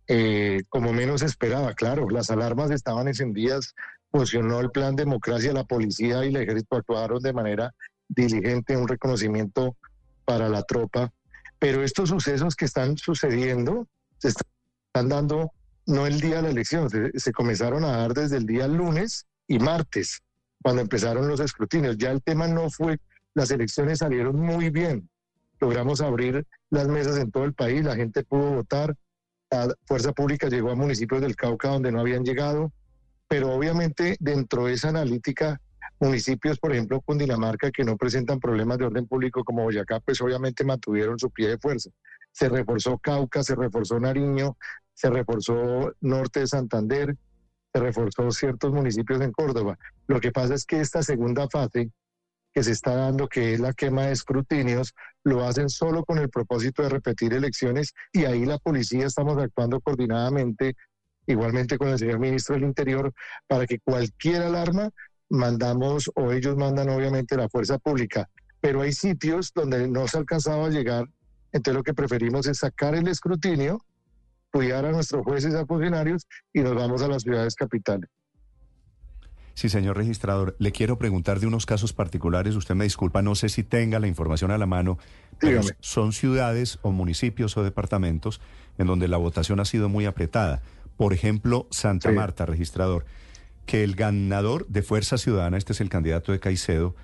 eh, 0.09 0.63
como 0.69 0.93
menos 0.93 1.23
esperada. 1.23 1.73
Claro, 1.75 2.11
las 2.11 2.31
alarmas 2.31 2.73
estaban 2.73 3.07
encendidas, 3.07 3.73
funcionó 4.11 4.59
el 4.59 4.73
plan 4.73 4.97
democracia, 4.97 5.53
la 5.53 5.63
policía 5.63 6.25
y 6.25 6.31
el 6.31 6.37
ejército 6.39 6.75
actuaron 6.75 7.23
de 7.23 7.33
manera 7.33 7.73
diligente, 8.09 8.77
un 8.77 8.89
reconocimiento 8.89 9.77
para 10.25 10.49
la 10.49 10.65
tropa. 10.65 11.13
Pero 11.61 11.85
estos 11.85 12.09
sucesos 12.09 12.57
que 12.57 12.65
están 12.65 12.99
sucediendo 12.99 13.87
se 14.19 14.31
están 14.31 15.09
dando 15.09 15.53
no 15.87 16.09
el 16.09 16.21
día 16.21 16.37
de 16.39 16.43
la 16.43 16.51
elección, 16.51 16.91
se, 16.91 17.17
se 17.17 17.31
comenzaron 17.31 17.85
a 17.85 17.99
dar 17.99 18.15
desde 18.15 18.39
el 18.39 18.47
día 18.47 18.67
lunes 18.67 19.27
y 19.47 19.61
martes, 19.61 20.23
cuando 20.61 20.83
empezaron 20.83 21.29
los 21.29 21.39
escrutinios. 21.39 21.99
Ya 21.99 22.11
el 22.11 22.21
tema 22.21 22.49
no 22.49 22.69
fue, 22.69 22.99
las 23.33 23.53
elecciones 23.53 23.99
salieron 23.99 24.41
muy 24.41 24.71
bien 24.71 25.09
logramos 25.61 26.01
abrir 26.01 26.47
las 26.71 26.89
mesas 26.89 27.19
en 27.19 27.31
todo 27.31 27.45
el 27.45 27.55
país, 27.55 27.85
la 27.85 27.97
gente 27.97 28.25
pudo 28.25 28.57
votar, 28.57 28.97
la 29.51 29.75
fuerza 29.85 30.13
pública 30.13 30.49
llegó 30.49 30.71
a 30.71 30.75
municipios 30.75 31.21
del 31.21 31.37
Cauca 31.37 31.69
donde 31.69 31.93
no 31.93 32.01
habían 32.01 32.25
llegado, 32.25 32.73
pero 33.29 33.53
obviamente 33.53 34.17
dentro 34.21 34.67
de 34.67 34.75
esa 34.75 34.89
analítica, 34.89 35.61
municipios, 36.01 36.59
por 36.59 36.73
ejemplo, 36.73 37.01
Cundinamarca, 37.01 37.71
que 37.71 37.85
no 37.85 37.97
presentan 37.97 38.41
problemas 38.41 38.79
de 38.79 38.87
orden 38.87 39.07
público 39.07 39.45
como 39.45 39.63
Boyacá, 39.63 40.01
pues 40.01 40.21
obviamente 40.21 40.65
mantuvieron 40.65 41.19
su 41.19 41.31
pie 41.31 41.49
de 41.49 41.59
fuerza. 41.59 41.91
Se 42.33 42.49
reforzó 42.49 42.99
Cauca, 42.99 43.43
se 43.43 43.55
reforzó 43.55 43.99
Nariño, 43.99 44.57
se 44.93 45.11
reforzó 45.11 45.93
Norte 46.01 46.41
de 46.41 46.47
Santander, 46.47 47.17
se 47.73 47.81
reforzó 47.81 48.31
ciertos 48.31 48.73
municipios 48.73 49.21
en 49.21 49.33
Córdoba. 49.33 49.79
Lo 50.07 50.21
que 50.21 50.33
pasa 50.33 50.55
es 50.55 50.65
que 50.65 50.81
esta 50.81 51.03
segunda 51.03 51.49
fase 51.49 51.91
que 52.57 52.63
se 52.63 52.73
está 52.73 52.97
dando, 52.97 53.29
que 53.29 53.53
es 53.53 53.61
la 53.61 53.75
quema 53.75 54.07
de 54.07 54.13
escrutinios, 54.13 54.95
lo 55.25 55.45
hacen 55.45 55.69
solo 55.69 56.07
con 56.07 56.17
el 56.17 56.31
propósito 56.31 56.83
de 56.83 56.89
repetir 56.89 57.35
elecciones 57.35 57.93
y 58.15 58.25
ahí 58.25 58.47
la 58.47 58.57
policía 58.57 59.05
estamos 59.05 59.37
actuando 59.37 59.79
coordinadamente, 59.79 60.75
igualmente 61.27 61.77
con 61.77 61.89
el 61.89 61.99
señor 61.99 62.19
ministro 62.19 62.55
del 62.55 62.65
Interior, 62.65 63.13
para 63.47 63.67
que 63.67 63.79
cualquier 63.81 64.41
alarma 64.41 64.89
mandamos 65.29 66.11
o 66.15 66.33
ellos 66.33 66.57
mandan 66.57 66.89
obviamente 66.89 67.37
la 67.37 67.51
fuerza 67.51 67.77
pública, 67.77 68.27
pero 68.59 68.81
hay 68.81 68.95
sitios 68.95 69.53
donde 69.55 69.87
no 69.87 70.09
se 70.09 70.17
ha 70.17 70.21
alcanzado 70.21 70.65
a 70.65 70.71
llegar, 70.71 71.05
entonces 71.53 71.77
lo 71.77 71.83
que 71.83 71.93
preferimos 71.93 72.47
es 72.47 72.61
sacar 72.61 72.95
el 72.95 73.07
escrutinio, 73.09 73.85
cuidar 74.51 74.87
a 74.87 74.93
nuestros 74.93 75.23
jueces 75.27 75.53
y 75.53 75.57
a 75.59 75.67
funcionarios 75.67 76.27
y 76.55 76.61
nos 76.61 76.75
vamos 76.75 77.03
a 77.03 77.09
las 77.09 77.23
ciudades 77.23 77.55
capitales. 77.55 78.09
Sí, 79.57 79.71
señor 79.71 79.97
registrador, 79.97 80.55
le 80.59 80.71
quiero 80.71 80.99
preguntar 80.99 81.41
de 81.41 81.47
unos 81.47 81.65
casos 81.65 81.95
particulares. 81.95 82.57
Usted 82.57 82.75
me 82.75 82.85
disculpa, 82.85 83.23
no 83.23 83.35
sé 83.35 83.49
si 83.49 83.65
tenga 83.65 83.99
la 83.99 84.07
información 84.07 84.51
a 84.51 84.59
la 84.59 84.67
mano, 84.67 84.99
pero 85.39 85.63
son 85.81 86.13
ciudades 86.13 86.79
o 86.83 86.93
municipios 86.93 87.57
o 87.57 87.65
departamentos 87.65 88.43
en 88.77 88.87
donde 88.87 89.09
la 89.09 89.17
votación 89.17 89.59
ha 89.59 89.65
sido 89.65 89.89
muy 89.89 90.05
apretada. 90.05 90.61
Por 90.99 91.15
ejemplo, 91.15 91.69
Santa 91.71 92.13
Marta, 92.13 92.45
registrador, 92.45 93.07
que 93.65 93.83
el 93.83 93.95
ganador 93.95 94.67
de 94.67 94.83
Fuerza 94.83 95.17
Ciudadana, 95.17 95.57
este 95.57 95.73
es 95.73 95.81
el 95.81 95.89
candidato 95.89 96.33
de 96.33 96.39
Caicedo, 96.39 96.95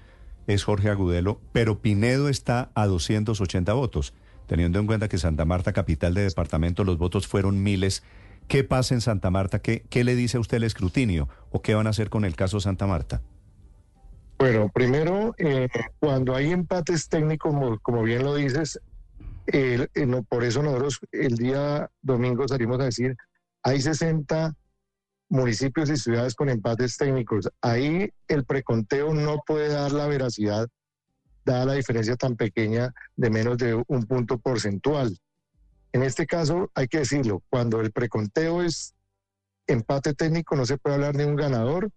es 0.46 0.62
Jorge 0.62 0.90
Agudelo, 0.90 1.40
pero 1.52 1.80
Pinedo 1.80 2.28
está 2.28 2.70
a 2.74 2.86
280 2.86 3.72
votos, 3.72 4.12
teniendo 4.46 4.78
en 4.78 4.86
cuenta 4.86 5.08
que 5.08 5.16
Santa 5.16 5.46
Marta, 5.46 5.72
capital 5.72 6.12
de 6.12 6.24
departamento, 6.24 6.84
los 6.84 6.98
votos 6.98 7.26
fueron 7.26 7.62
miles 7.62 8.02
¿Qué 8.48 8.64
pasa 8.64 8.94
en 8.94 9.00
Santa 9.00 9.30
Marta? 9.30 9.60
¿Qué, 9.60 9.84
¿Qué 9.88 10.04
le 10.04 10.14
dice 10.14 10.36
a 10.36 10.40
usted 10.40 10.58
el 10.58 10.64
escrutinio? 10.64 11.28
¿O 11.50 11.62
qué 11.62 11.74
van 11.74 11.86
a 11.86 11.90
hacer 11.90 12.10
con 12.10 12.24
el 12.24 12.36
caso 12.36 12.60
Santa 12.60 12.86
Marta? 12.86 13.22
Bueno, 14.42 14.68
primero, 14.74 15.36
eh, 15.38 15.68
cuando 16.00 16.34
hay 16.34 16.50
empates 16.50 17.08
técnicos, 17.08 17.78
como, 17.80 18.02
bien 18.02 18.24
lo 18.24 18.34
dices, 18.34 18.80
eh, 19.46 19.86
por 20.28 20.42
eso 20.42 20.64
nosotros 20.64 20.98
el 21.12 21.36
día 21.36 21.88
domingo 22.00 22.48
salimos 22.48 22.80
a 22.80 22.86
decir, 22.86 23.16
hay 23.62 23.80
60 23.80 24.52
municipios 25.28 25.90
y 25.90 25.96
ciudades 25.96 26.34
con 26.34 26.48
empates 26.48 26.96
técnicos. 26.96 27.48
Ahí 27.60 28.10
el 28.26 28.44
preconteo 28.44 29.14
no 29.14 29.44
puede 29.46 29.68
dar 29.68 29.92
la 29.92 30.08
veracidad, 30.08 30.66
dada 31.44 31.66
la 31.66 31.74
diferencia 31.74 32.16
tan 32.16 32.34
pequeña 32.34 32.92
de 33.14 33.30
menos 33.30 33.58
de 33.58 33.80
un 33.86 34.02
punto 34.06 34.38
porcentual. 34.38 35.16
En 35.92 36.02
este 36.02 36.26
caso, 36.26 36.70
hay 36.74 36.88
que 36.88 36.98
decirlo, 36.98 37.42
cuando 37.50 37.80
el 37.80 37.92
preconteo 37.92 38.62
es 38.62 38.94
empate 39.66 40.14
técnico, 40.14 40.56
no 40.56 40.66
se 40.66 40.78
puede 40.78 40.96
hablar 40.96 41.16
de 41.16 41.26
un 41.26 41.36
ganador 41.36 41.90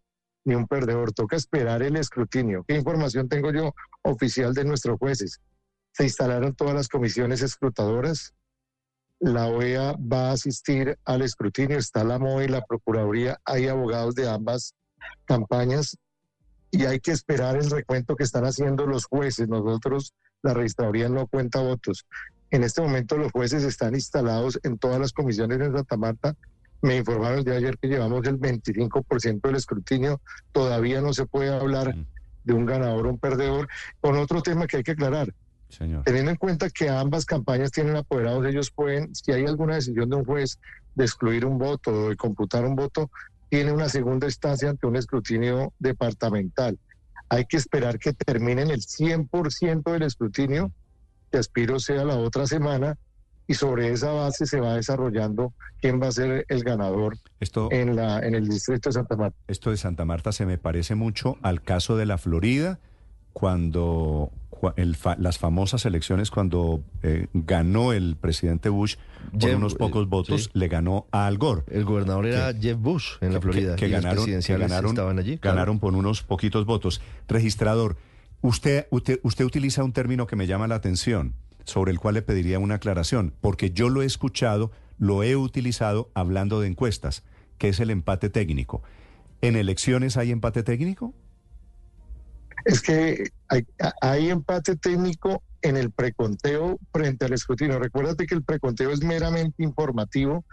ni 0.43 0.53
un 0.53 0.67
perdedor, 0.67 1.11
toca 1.11 1.35
esperar 1.35 1.81
el 1.81 1.95
escrutinio. 1.95 2.63
¿Qué 2.67 2.75
información 2.75 3.27
tengo 3.27 3.51
yo 3.51 3.73
oficial 4.03 4.53
de 4.53 4.63
nuestros 4.63 4.99
jueces? 4.99 5.41
Se 5.91 6.03
instalaron 6.03 6.53
todas 6.55 6.75
las 6.75 6.87
comisiones 6.87 7.41
escrutadoras, 7.41 8.33
la 9.19 9.47
OEA 9.47 9.93
va 9.93 10.29
a 10.29 10.33
asistir 10.33 10.99
al 11.05 11.21
escrutinio, 11.21 11.77
está 11.77 12.03
la 12.03 12.19
MOE 12.19 12.45
y 12.45 12.47
la 12.47 12.65
Procuraduría, 12.65 13.39
hay 13.45 13.67
abogados 13.67 14.13
de 14.13 14.29
ambas 14.29 14.75
campañas 15.25 15.97
y 16.69 16.85
hay 16.85 16.99
que 16.99 17.11
esperar 17.11 17.55
el 17.55 17.69
recuento 17.69 18.15
que 18.15 18.23
están 18.23 18.43
haciendo 18.45 18.85
los 18.85 19.05
jueces. 19.05 19.47
Nosotros, 19.47 20.13
la 20.41 20.53
registraduría 20.53 21.07
no 21.09 21.27
cuenta 21.27 21.61
votos. 21.61 22.05
En 22.51 22.63
este 22.63 22.81
momento 22.81 23.17
los 23.17 23.31
jueces 23.31 23.63
están 23.63 23.95
instalados 23.95 24.59
en 24.63 24.77
todas 24.77 24.99
las 24.99 25.11
comisiones 25.11 25.59
de 25.59 25.71
Santa 25.71 25.97
Marta. 25.97 26.35
Me 26.81 26.97
informaron 26.97 27.43
de 27.43 27.55
ayer 27.55 27.77
que 27.77 27.87
llevamos 27.87 28.25
el 28.27 28.39
25% 28.39 29.41
del 29.41 29.55
escrutinio. 29.55 30.21
Todavía 30.51 31.01
no 31.01 31.13
se 31.13 31.25
puede 31.25 31.53
hablar 31.53 31.95
de 32.43 32.53
un 32.53 32.65
ganador 32.65 33.07
o 33.07 33.09
un 33.09 33.17
perdedor. 33.17 33.67
Con 33.99 34.17
otro 34.17 34.41
tema 34.41 34.67
que 34.67 34.77
hay 34.77 34.83
que 34.83 34.91
aclarar. 34.91 35.33
Teniendo 36.05 36.31
en 36.31 36.37
cuenta 36.37 36.69
que 36.69 36.89
ambas 36.89 37.25
campañas 37.25 37.71
tienen 37.71 37.95
apoderados, 37.95 38.45
ellos 38.45 38.71
pueden, 38.71 39.13
si 39.15 39.31
hay 39.31 39.45
alguna 39.45 39.75
decisión 39.75 40.09
de 40.09 40.15
un 40.15 40.25
juez 40.25 40.59
de 40.93 41.03
excluir 41.03 41.45
un 41.45 41.57
voto 41.57 41.91
o 41.91 42.09
de 42.09 42.15
computar 42.15 42.63
un 42.65 42.75
voto, 42.75 43.09
tiene 43.49 43.71
una 43.71 43.89
segunda 43.89 44.27
instancia 44.27 44.69
ante 44.69 44.87
un 44.87 44.95
escrutinio 44.95 45.73
departamental. 45.79 46.77
Hay 47.29 47.45
que 47.45 47.57
esperar 47.57 47.99
que 47.99 48.13
terminen 48.13 48.69
el 48.69 48.81
100% 48.81 49.91
del 49.91 50.03
escrutinio, 50.03 50.71
que 51.31 51.37
aspiro 51.37 51.79
sea 51.79 52.03
la 52.03 52.17
otra 52.17 52.47
semana, 52.47 52.97
y 53.47 53.53
sobre 53.53 53.91
esa 53.91 54.11
base 54.11 54.45
se 54.45 54.59
va 54.59 54.75
desarrollando 54.75 55.53
quién 55.79 56.01
va 56.01 56.07
a 56.07 56.11
ser 56.11 56.45
el 56.49 56.63
ganador 56.63 57.17
esto, 57.39 57.69
en, 57.71 57.95
la, 57.95 58.19
en 58.19 58.33
el 58.33 58.47
distrito 58.47 58.89
de 58.89 58.93
Santa 58.93 59.15
Marta. 59.15 59.37
Esto 59.47 59.69
de 59.69 59.77
Santa 59.77 60.05
Marta 60.05 60.31
se 60.31 60.45
me 60.45 60.57
parece 60.57 60.95
mucho 60.95 61.37
al 61.41 61.61
caso 61.61 61.95
de 61.95 62.05
la 62.05 62.17
Florida, 62.17 62.79
cuando 63.33 64.31
las 65.17 65.37
famosas 65.37 65.85
elecciones 65.85 66.31
cuando 66.31 66.81
eh, 67.03 67.27
ganó 67.33 67.93
el 67.93 68.15
presidente 68.15 68.69
Bush 68.69 68.95
por 69.39 69.49
unos 69.49 69.75
pocos 69.75 70.07
votos, 70.07 70.49
le 70.53 70.67
ganó 70.67 71.07
a 71.11 71.27
Al 71.27 71.37
Gore. 71.37 71.63
El 71.69 71.83
gobernador 71.83 72.25
era 72.25 72.53
Jeff 72.53 72.77
Bush 72.79 73.17
en 73.21 73.33
la 73.33 73.41
Florida. 73.41 73.75
Que, 73.75 73.89
ganaron, 73.89 74.29
estaban 74.29 75.19
allí. 75.19 75.37
Ganaron 75.41 75.79
por 75.79 75.93
unos 75.93 76.23
poquitos 76.23 76.65
votos. 76.65 77.01
Registrador, 77.27 77.97
usted, 78.41 78.87
usted, 78.91 79.19
usted 79.23 79.45
utiliza 79.45 79.83
un 79.83 79.93
término 79.93 80.27
que 80.27 80.35
me 80.35 80.47
llama 80.47 80.67
la 80.67 80.75
atención, 80.75 81.33
sobre 81.63 81.91
el 81.91 81.99
cual 81.99 82.15
le 82.15 82.21
pediría 82.21 82.59
una 82.59 82.75
aclaración, 82.75 83.33
porque 83.41 83.71
yo 83.71 83.89
lo 83.89 84.01
he 84.01 84.05
escuchado, 84.05 84.71
lo 84.97 85.23
he 85.23 85.35
utilizado 85.35 86.11
hablando 86.13 86.59
de 86.59 86.67
encuestas, 86.67 87.23
que 87.57 87.69
es 87.69 87.79
el 87.79 87.89
empate 87.89 88.29
técnico. 88.29 88.83
¿En 89.41 89.55
elecciones 89.55 90.17
hay 90.17 90.31
empate 90.31 90.63
técnico? 90.63 91.13
es 92.65 92.81
que 92.81 93.31
hay, 94.01 94.29
empate 94.29 94.75
técnico 94.75 95.43
en 95.61 95.77
el 95.77 95.91
preconteo 95.91 96.79
frente 96.91 97.25
al 97.25 97.33
escrutinio. 97.33 97.79
Recuérdate 97.79 98.25
que 98.25 98.35
el 98.35 98.43
preconteo 98.43 98.91
es 98.91 99.03
meramente 99.03 99.63
informativo, 99.63 100.43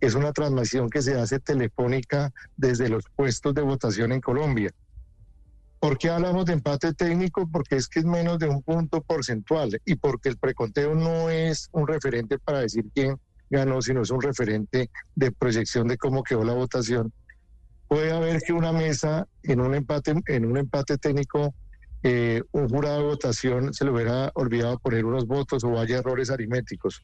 es 0.00 0.14
una 0.14 0.32
transmisión 0.32 0.90
que 0.90 1.00
se 1.00 1.18
hace 1.18 1.40
telefónica 1.40 2.32
desde 2.56 2.90
los 2.90 3.04
puestos 3.16 3.54
de 3.54 3.62
votación 3.62 4.12
en 4.12 4.20
Colombia. 4.20 4.70
¿Por 5.84 5.98
qué 5.98 6.08
hablamos 6.08 6.46
de 6.46 6.54
empate 6.54 6.94
técnico? 6.94 7.46
Porque 7.52 7.76
es 7.76 7.88
que 7.88 7.98
es 7.98 8.06
menos 8.06 8.38
de 8.38 8.48
un 8.48 8.62
punto 8.62 9.02
porcentual 9.02 9.78
y 9.84 9.96
porque 9.96 10.30
el 10.30 10.38
preconteo 10.38 10.94
no 10.94 11.28
es 11.28 11.68
un 11.72 11.86
referente 11.86 12.38
para 12.38 12.60
decir 12.60 12.86
quién 12.94 13.20
ganó, 13.50 13.82
sino 13.82 14.00
es 14.00 14.10
un 14.10 14.22
referente 14.22 14.88
de 15.14 15.30
proyección 15.30 15.86
de 15.86 15.98
cómo 15.98 16.22
quedó 16.22 16.42
la 16.42 16.54
votación 16.54 17.12
puede 17.86 18.12
haber 18.12 18.40
que 18.40 18.54
una 18.54 18.72
mesa 18.72 19.26
en 19.42 19.60
un 19.60 19.74
empate, 19.74 20.14
en 20.28 20.46
un 20.46 20.56
empate 20.56 20.96
técnico, 20.96 21.54
eh, 22.02 22.40
un 22.52 22.66
jurado 22.70 23.00
de 23.00 23.04
votación 23.04 23.74
se 23.74 23.84
le 23.84 23.90
hubiera 23.90 24.30
olvidado 24.36 24.78
poner 24.78 25.04
unos 25.04 25.26
votos 25.26 25.64
o 25.64 25.78
haya 25.78 25.98
errores 25.98 26.30
aritméticos. 26.30 27.02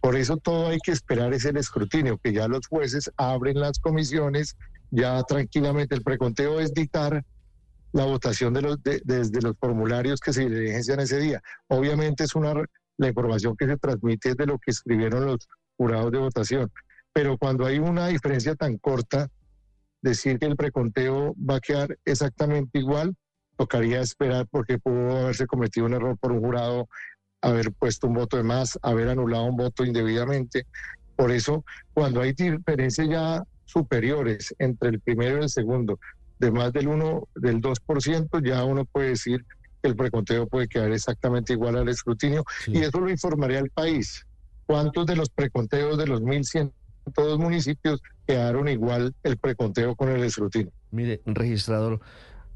Por 0.00 0.14
eso 0.14 0.36
todo 0.36 0.68
hay 0.68 0.78
que 0.78 0.92
esperar 0.92 1.34
es 1.34 1.44
el 1.46 1.56
escrutinio, 1.56 2.16
que 2.22 2.32
ya 2.32 2.46
los 2.46 2.68
jueces 2.68 3.10
abren 3.16 3.58
las 3.58 3.80
comisiones, 3.80 4.56
ya 4.92 5.20
tranquilamente 5.24 5.96
el 5.96 6.02
preconteo 6.02 6.60
es 6.60 6.72
dictar 6.72 7.24
la 7.94 8.04
votación 8.04 8.52
de 8.52 8.60
los, 8.60 8.82
desde 8.82 9.40
los 9.40 9.56
formularios 9.56 10.18
que 10.20 10.32
se 10.32 10.48
diligencian 10.48 10.98
ese 10.98 11.20
día. 11.20 11.40
Obviamente 11.68 12.24
es 12.24 12.34
una 12.34 12.52
la 12.96 13.08
información 13.08 13.56
que 13.56 13.66
se 13.66 13.76
transmite 13.76 14.34
de 14.34 14.46
lo 14.46 14.58
que 14.58 14.72
escribieron 14.72 15.26
los 15.26 15.48
jurados 15.76 16.12
de 16.12 16.18
votación, 16.18 16.70
pero 17.12 17.38
cuando 17.38 17.66
hay 17.66 17.78
una 17.78 18.08
diferencia 18.08 18.54
tan 18.56 18.78
corta, 18.78 19.28
decir 20.02 20.38
que 20.38 20.46
el 20.46 20.56
preconteo 20.56 21.34
va 21.38 21.56
a 21.56 21.60
quedar 21.60 21.96
exactamente 22.04 22.78
igual, 22.78 23.14
tocaría 23.56 24.00
esperar 24.00 24.46
porque 24.50 24.78
pudo 24.78 25.22
haberse 25.22 25.46
cometido 25.46 25.86
un 25.86 25.94
error 25.94 26.18
por 26.18 26.32
un 26.32 26.40
jurado, 26.40 26.88
haber 27.40 27.72
puesto 27.72 28.08
un 28.08 28.14
voto 28.14 28.36
de 28.36 28.42
más, 28.42 28.78
haber 28.82 29.08
anulado 29.08 29.44
un 29.44 29.56
voto 29.56 29.84
indebidamente. 29.84 30.66
Por 31.16 31.30
eso, 31.30 31.64
cuando 31.92 32.20
hay 32.20 32.32
diferencias 32.32 33.08
ya 33.08 33.42
superiores 33.64 34.54
entre 34.58 34.90
el 34.90 35.00
primero 35.00 35.38
y 35.38 35.42
el 35.42 35.48
segundo, 35.48 35.98
de 36.38 36.50
más 36.50 36.72
del 36.72 36.88
1, 36.88 37.28
del 37.36 37.60
2%, 37.60 38.44
ya 38.44 38.64
uno 38.64 38.84
puede 38.84 39.10
decir 39.10 39.44
que 39.82 39.88
el 39.88 39.96
preconteo 39.96 40.46
puede 40.46 40.68
quedar 40.68 40.92
exactamente 40.92 41.52
igual 41.52 41.76
al 41.76 41.88
escrutinio 41.88 42.44
y 42.66 42.78
eso 42.78 43.00
lo 43.00 43.10
informaría 43.10 43.58
al 43.58 43.70
país. 43.70 44.26
¿Cuántos 44.66 45.06
de 45.06 45.16
los 45.16 45.28
preconteos 45.28 45.98
de 45.98 46.06
los 46.06 46.22
1.100 46.22 46.72
todos 47.12 47.38
municipios 47.38 48.00
quedaron 48.26 48.68
igual 48.68 49.14
el 49.22 49.36
preconteo 49.36 49.94
con 49.94 50.10
el 50.10 50.22
escrutinio. 50.24 50.72
Mire, 50.90 51.20
registrador, 51.26 52.00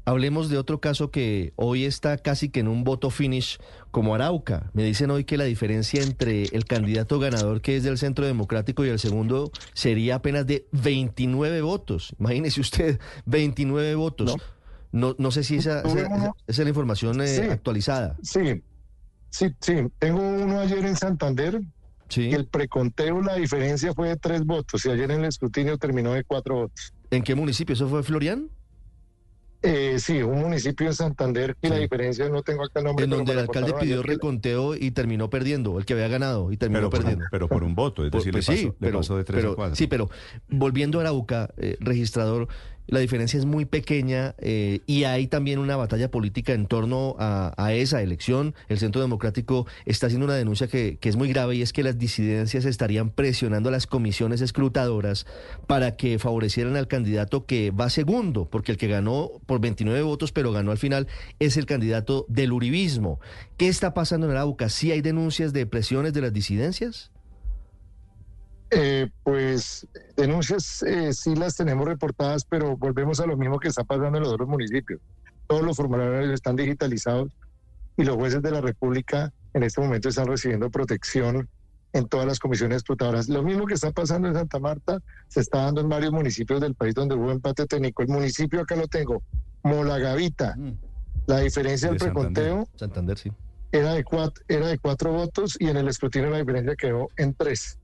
hablemos 0.09 0.49
de 0.49 0.57
otro 0.57 0.81
caso 0.81 1.11
que 1.11 1.53
hoy 1.55 1.85
está 1.85 2.17
casi 2.17 2.49
que 2.49 2.61
en 2.61 2.67
un 2.67 2.83
voto 2.83 3.11
finish 3.11 3.59
como 3.91 4.15
Arauca. 4.15 4.71
Me 4.73 4.83
dicen 4.83 5.11
hoy 5.11 5.23
que 5.23 5.37
la 5.37 5.43
diferencia 5.43 6.01
entre 6.01 6.45
el 6.45 6.65
candidato 6.65 7.19
ganador 7.19 7.61
que 7.61 7.77
es 7.77 7.83
del 7.83 7.99
Centro 7.99 8.25
Democrático 8.25 8.83
y 8.83 8.89
el 8.89 8.97
segundo 8.97 9.51
sería 9.73 10.15
apenas 10.15 10.47
de 10.47 10.67
29 10.71 11.61
votos. 11.61 12.15
Imagínese 12.19 12.59
usted, 12.59 12.99
29 13.25 13.95
votos. 13.95 14.35
No, 14.91 15.15
no, 15.19 15.29
sé 15.29 15.43
si 15.43 15.57
esa, 15.57 15.83
es 16.47 16.57
la 16.57 16.69
información 16.69 17.21
eh, 17.21 17.49
actualizada. 17.51 18.17
Sí, 18.23 18.63
sí, 19.29 19.53
sí. 19.59 19.75
Tengo 19.99 20.27
uno 20.27 20.59
ayer 20.59 20.83
en 20.85 20.95
Santander 20.95 21.61
y 22.15 22.33
el 22.33 22.47
preconteo, 22.47 23.21
la 23.21 23.35
diferencia 23.35 23.93
fue 23.93 24.09
de 24.09 24.17
tres 24.17 24.43
votos 24.43 24.83
y 24.85 24.89
ayer 24.89 25.11
en 25.11 25.19
el 25.19 25.25
escrutinio 25.25 25.77
terminó 25.77 26.13
de 26.13 26.23
cuatro 26.23 26.55
votos. 26.55 26.93
¿En 27.11 27.21
qué 27.21 27.35
municipio? 27.35 27.73
¿Eso 27.73 27.87
fue 27.87 28.01
Florian? 28.01 28.49
Eh, 29.61 29.99
sí, 29.99 30.21
un 30.21 30.39
municipio 30.39 30.87
en 30.87 30.93
Santander 30.93 31.55
y 31.61 31.67
la 31.67 31.77
diferencia 31.77 32.29
no 32.29 32.43
tengo 32.43 32.63
acá 32.63 32.79
el 32.79 32.85
nombre. 32.85 33.03
En 33.03 33.09
donde 33.09 33.33
el 33.33 33.39
alcalde 33.39 33.73
pidió 33.73 34.01
reconteo 34.01 34.75
y 34.75 34.91
terminó 34.91 35.29
perdiendo, 35.29 35.77
el 35.77 35.85
que 35.85 35.93
había 35.93 36.07
ganado 36.07 36.51
y 36.51 36.57
terminó 36.57 36.89
perdiendo. 36.89 37.25
pero 37.29 37.49
por 37.49 37.63
un 37.63 37.75
voto, 37.75 38.05
es 38.05 38.11
decir, 38.11 38.31
pues 38.31 38.45
sí, 38.45 38.71
pero, 38.79 39.01
de 39.01 39.23
tres 39.25 39.45
a 39.45 39.75
Sí, 39.75 39.87
pero 39.87 40.09
volviendo 40.47 40.99
a 40.99 41.01
Arauca, 41.01 41.49
eh, 41.57 41.75
registrador, 41.81 42.47
la 42.89 42.99
diferencia 42.99 43.37
es 43.37 43.45
muy 43.45 43.65
pequeña 43.65 44.35
eh, 44.39 44.81
y 44.87 45.03
hay 45.03 45.27
también 45.27 45.59
una 45.59 45.75
batalla 45.75 46.09
política 46.09 46.53
en 46.53 46.65
torno 46.65 47.15
a, 47.19 47.53
esa 47.73 48.01
elección. 48.01 48.55
El 48.67 48.79
Centro 48.79 48.99
Democrático 48.99 49.67
está 49.85 50.07
haciendo 50.07 50.25
una 50.25 50.33
denuncia 50.33 50.67
que, 50.67 50.97
es 51.01 51.15
muy 51.15 51.29
grave 51.29 51.55
y 51.55 51.61
es 51.61 51.71
que 51.71 51.83
las 51.83 51.99
disidencias 51.99 52.65
estarían 52.65 53.11
presionando 53.11 53.69
a 53.69 53.71
las 53.71 53.85
comisiones 53.85 54.41
escrutadoras 54.41 55.27
para 55.67 55.95
que 55.95 56.17
favorecieran 56.17 56.75
al 56.75 56.87
candidato 56.87 57.45
que 57.45 57.71
va 57.71 57.89
segundo, 57.89 58.45
porque 58.45 58.71
el 58.71 58.77
que 58.77 58.87
ganó 58.87 59.31
por 59.45 59.59
29 59.59 60.01
votos, 60.01 60.31
pero 60.31 60.51
ganó 60.51 60.71
al 60.71 60.77
final, 60.77 61.07
es 61.37 61.57
el 61.57 61.65
candidato 61.67 62.25
del 62.27 62.51
uribismo. 62.51 63.19
¿Qué 63.57 63.67
está 63.67 63.93
pasando 63.93 64.25
en 64.25 64.31
Arauca? 64.31 64.69
¿Sí 64.69 64.91
hay 64.91 65.01
denuncias 65.01 65.53
de 65.53 65.67
presiones 65.67 66.13
de 66.13 66.21
las 66.21 66.33
disidencias? 66.33 67.11
Eh, 68.71 69.09
pues 69.23 69.87
denuncias 70.15 70.83
eh, 70.83 71.11
sí 71.13 71.35
las 71.35 71.55
tenemos 71.55 71.87
reportadas, 71.87 72.45
pero 72.45 72.77
volvemos 72.77 73.19
a 73.19 73.25
lo 73.25 73.35
mismo 73.35 73.59
que 73.59 73.67
está 73.67 73.83
pasando 73.83 74.17
en 74.17 74.23
los 74.23 74.33
otros 74.33 74.47
municipios. 74.47 75.01
Todos 75.47 75.63
los 75.63 75.77
formularios 75.77 76.31
están 76.31 76.55
digitalizados 76.55 77.31
y 77.97 78.03
los 78.03 78.15
jueces 78.15 78.41
de 78.41 78.51
la 78.51 78.61
República 78.61 79.33
en 79.53 79.63
este 79.63 79.81
momento 79.81 80.09
están 80.09 80.27
recibiendo 80.27 80.69
protección 80.69 81.49
en 81.93 82.07
todas 82.07 82.27
las 82.27 82.39
comisiones 82.39 82.77
explotadoras. 82.77 83.29
Lo 83.29 83.41
mismo 83.41 83.65
que 83.65 83.73
está 83.73 83.91
pasando 83.91 84.27
en 84.27 84.35
Santa 84.35 84.59
Marta 84.59 84.99
se 85.27 85.39
está 85.39 85.63
dando 85.63 85.81
en 85.81 85.89
varios 85.89 86.11
municipios 86.11 86.61
del 86.61 86.75
país 86.75 86.93
donde 86.93 87.15
hubo 87.15 87.31
empate 87.31 87.65
técnico. 87.65 88.03
El 88.03 88.09
municipio 88.09 88.61
acá 88.61 88.75
lo 88.75 88.87
tengo, 88.87 89.23
Molagavita. 89.63 90.55
Mm. 90.55 90.77
La 91.25 91.39
diferencia 91.39 91.89
del 91.89 91.97
preconteo 91.97 92.67
Santander, 92.75 93.17
sí. 93.17 93.31
era, 93.71 93.93
de 93.93 94.03
cuatro, 94.03 94.43
era 94.47 94.67
de 94.67 94.77
cuatro 94.77 95.11
votos 95.11 95.57
y 95.59 95.67
en 95.67 95.77
el 95.77 95.87
escrutinio 95.87 96.29
la 96.29 96.37
diferencia 96.37 96.75
quedó 96.75 97.09
en 97.17 97.33
tres. 97.33 97.78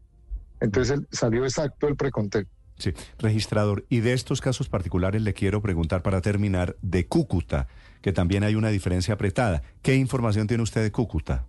Entonces 0.60 1.02
salió 1.12 1.44
exacto 1.44 1.88
el 1.88 1.96
preconteo. 1.96 2.46
Sí, 2.78 2.94
registrador. 3.20 3.86
Y 3.90 4.02
de 4.02 4.14
estos 4.14 4.42
casos 4.42 4.68
particulares 4.68 5.22
le 5.22 5.34
quiero 5.34 5.62
preguntar 5.62 6.02
para 6.02 6.22
terminar 6.22 6.76
de 6.82 7.08
Cúcuta, 7.08 7.68
que 8.02 8.12
también 8.12 8.44
hay 8.44 8.56
una 8.56 8.70
diferencia 8.70 9.14
apretada. 9.14 9.62
¿Qué 9.82 9.96
información 9.96 10.48
tiene 10.48 10.64
usted 10.64 10.84
de 10.84 10.92
Cúcuta? 10.92 11.46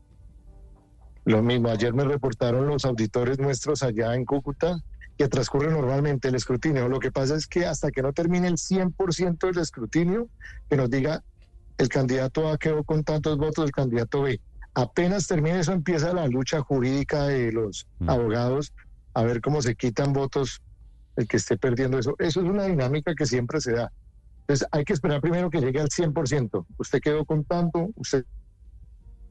Lo 1.25 1.43
mismo, 1.43 1.69
ayer 1.69 1.93
me 1.93 2.05
reportaron 2.05 2.69
los 2.69 2.85
auditores 2.85 3.39
nuestros 3.41 3.83
allá 3.83 4.15
en 4.15 4.25
Cúcuta 4.25 4.79
que 5.19 5.27
transcurre 5.29 5.71
normalmente 5.73 6.29
el 6.29 6.37
escrutinio. 6.37 6.89
Lo 6.89 7.01
que 7.01 7.11
pasa 7.11 7.35
es 7.35 7.47
que 7.49 7.67
hasta 7.67 7.91
que 7.91 8.03
no 8.03 8.13
termine 8.13 8.47
el 8.49 8.59
100% 8.59 9.47
del 9.47 9.59
escrutinio, 9.59 10.29
que 10.71 10.77
nos 10.77 10.91
diga 10.91 11.25
el 11.79 11.89
candidato 11.89 12.49
A 12.49 12.59
quedó 12.59 12.85
con 12.85 13.03
tantos 13.03 13.37
votos, 13.37 13.65
el 13.65 13.73
candidato 13.73 14.23
B. 14.23 14.41
Apenas 14.75 15.27
termine 15.27 15.59
eso, 15.59 15.73
empieza 15.73 16.13
la 16.13 16.29
lucha 16.29 16.61
jurídica 16.61 17.25
de 17.25 17.51
los 17.51 17.87
Mm. 17.99 18.11
abogados 18.11 18.73
a 19.17 19.23
ver 19.23 19.41
cómo 19.41 19.63
se 19.63 19.75
quitan 19.75 20.13
votos 20.13 20.61
el 21.17 21.27
que 21.27 21.39
esté 21.39 21.57
perdiendo 21.57 21.99
eso. 21.99 22.15
Eso 22.19 22.43
es 22.43 22.47
una 22.47 22.65
dinámica 22.65 23.15
que 23.15 23.25
siempre 23.25 23.63
se 23.63 23.73
da. 23.73 23.91
Entonces 24.41 24.69
hay 24.71 24.85
que 24.85 24.93
esperar 24.93 25.23
primero 25.23 25.49
que 25.49 25.59
llegue 25.61 25.81
al 25.81 25.89
100%. 25.89 26.67
Usted 26.77 27.01
quedó 27.01 27.25
con 27.25 27.43
tanto, 27.45 27.89
usted 27.97 28.25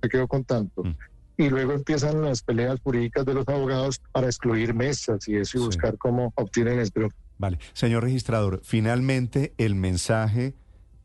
quedó 0.09 0.27
con 0.27 0.43
tanto. 0.43 0.83
Mm. 0.83 0.95
Y 1.37 1.49
luego 1.49 1.73
empiezan 1.73 2.21
las 2.23 2.41
peleas 2.41 2.79
jurídicas 2.81 3.25
de 3.25 3.35
los 3.35 3.47
abogados 3.47 4.01
para 4.11 4.25
excluir 4.25 4.73
mesas 4.73 5.27
y 5.27 5.35
eso 5.35 5.57
y 5.57 5.61
Sí. 5.61 5.65
buscar 5.67 5.97
cómo 5.99 6.33
obtienen 6.35 6.79
el 6.79 6.91
triunfo. 6.91 7.15
Vale. 7.37 7.59
Señor 7.73 8.03
registrador, 8.03 8.61
finalmente 8.63 9.53
el 9.57 9.75
mensaje 9.75 10.55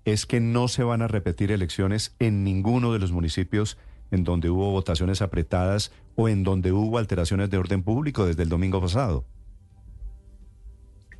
es 0.06 0.24
que 0.24 0.40
no 0.40 0.68
se 0.68 0.84
van 0.84 1.02
a 1.02 1.08
repetir 1.08 1.52
elecciones 1.52 2.14
en 2.18 2.44
ninguno 2.44 2.94
de 2.94 2.98
los 3.00 3.12
municipios 3.12 3.76
en 4.10 4.24
donde 4.24 4.50
hubo 4.50 4.70
votaciones 4.70 5.22
apretadas 5.22 5.92
o 6.16 6.28
en 6.28 6.42
donde 6.42 6.72
hubo 6.72 6.98
alteraciones 6.98 7.50
de 7.50 7.58
orden 7.58 7.82
público 7.82 8.26
desde 8.26 8.42
el 8.42 8.48
domingo 8.48 8.80
pasado. 8.80 9.24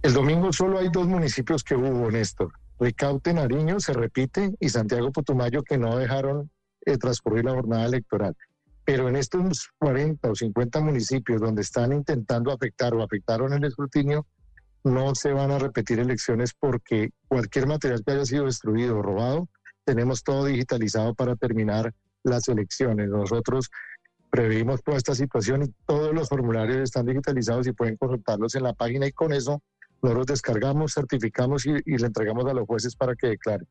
El 0.03 0.15
domingo 0.15 0.53
solo 0.53 0.79
hay 0.79 0.89
dos 0.89 1.07
municipios 1.07 1.63
que 1.63 1.75
hubo, 1.75 2.11
Néstor. 2.11 2.53
Ricaute, 2.79 3.35
Nariño, 3.35 3.79
se 3.81 3.93
repite, 3.93 4.55
y 4.59 4.71
Santiago 4.71 5.13
Putumayo, 5.13 5.63
que 5.63 5.77
no 5.77 5.99
dejaron 5.99 6.51
eh, 6.87 6.97
transcurrir 6.97 7.45
la 7.45 7.53
jornada 7.53 7.85
electoral. 7.85 8.35
Pero 8.87 9.09
en 9.09 9.17
estos 9.17 9.69
40 9.79 10.31
o 10.31 10.35
50 10.35 10.81
municipios 10.81 11.41
donde 11.41 11.61
están 11.61 11.93
intentando 11.93 12.51
afectar 12.51 12.95
o 12.95 13.03
afectaron 13.03 13.53
el 13.53 13.65
escrutinio, 13.65 14.27
no 14.83 15.15
se 15.15 15.33
van 15.33 15.51
a 15.51 15.59
repetir 15.59 15.99
elecciones 15.99 16.55
porque 16.59 17.11
cualquier 17.29 17.67
material 17.67 18.03
que 18.03 18.13
haya 18.13 18.25
sido 18.25 18.47
destruido 18.47 18.99
o 18.99 19.03
robado, 19.03 19.49
tenemos 19.85 20.23
todo 20.23 20.47
digitalizado 20.47 21.15
para 21.15 21.37
terminar 21.37 21.93
las 22.25 22.49
elecciones. 22.49 23.09
Nosotros 23.09 23.71
previmos 24.31 24.83
toda 24.83 24.97
esta 24.97 25.15
situación 25.15 25.65
y 25.65 25.75
todos 25.87 26.15
los 26.15 26.29
formularios 26.29 26.79
están 26.79 27.07
digitalizados 27.07 27.67
y 27.67 27.73
pueden 27.73 27.97
consultarlos 27.97 28.55
en 28.55 28.63
la 28.63 28.73
página 28.73 29.07
y 29.07 29.13
con 29.13 29.33
eso 29.33 29.63
nosotros 30.03 30.27
descargamos, 30.27 30.95
certificamos 30.95 31.67
y, 31.67 31.73
y 31.85 31.99
le 31.99 32.07
entregamos 32.07 32.47
a 32.47 32.55
los 32.55 32.67
jueces 32.67 32.97
para 32.97 33.15
que 33.15 33.29
declaren. 33.29 33.67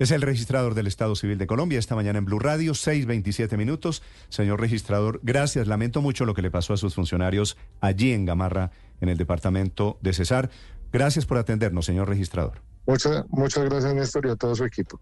Es 0.00 0.10
el 0.12 0.22
registrador 0.22 0.74
del 0.74 0.86
Estado 0.86 1.14
Civil 1.14 1.36
de 1.36 1.46
Colombia 1.46 1.78
esta 1.78 1.94
mañana 1.94 2.18
en 2.18 2.24
Blue 2.24 2.38
Radio, 2.38 2.72
6:27 2.72 3.58
minutos. 3.58 4.02
Señor 4.30 4.58
registrador, 4.58 5.20
gracias. 5.22 5.66
Lamento 5.66 6.00
mucho 6.00 6.24
lo 6.24 6.32
que 6.32 6.40
le 6.40 6.50
pasó 6.50 6.72
a 6.72 6.78
sus 6.78 6.94
funcionarios 6.94 7.58
allí 7.82 8.12
en 8.12 8.24
Gamarra, 8.24 8.70
en 9.02 9.10
el 9.10 9.18
departamento 9.18 9.98
de 10.00 10.14
Cesar. 10.14 10.50
Gracias 10.90 11.26
por 11.26 11.36
atendernos, 11.36 11.84
señor 11.84 12.08
registrador. 12.08 12.62
Muchas, 12.86 13.26
muchas 13.28 13.64
gracias, 13.66 13.94
Néstor, 13.94 14.24
y 14.24 14.30
a 14.30 14.36
todo 14.36 14.54
su 14.54 14.64
equipo. 14.64 14.98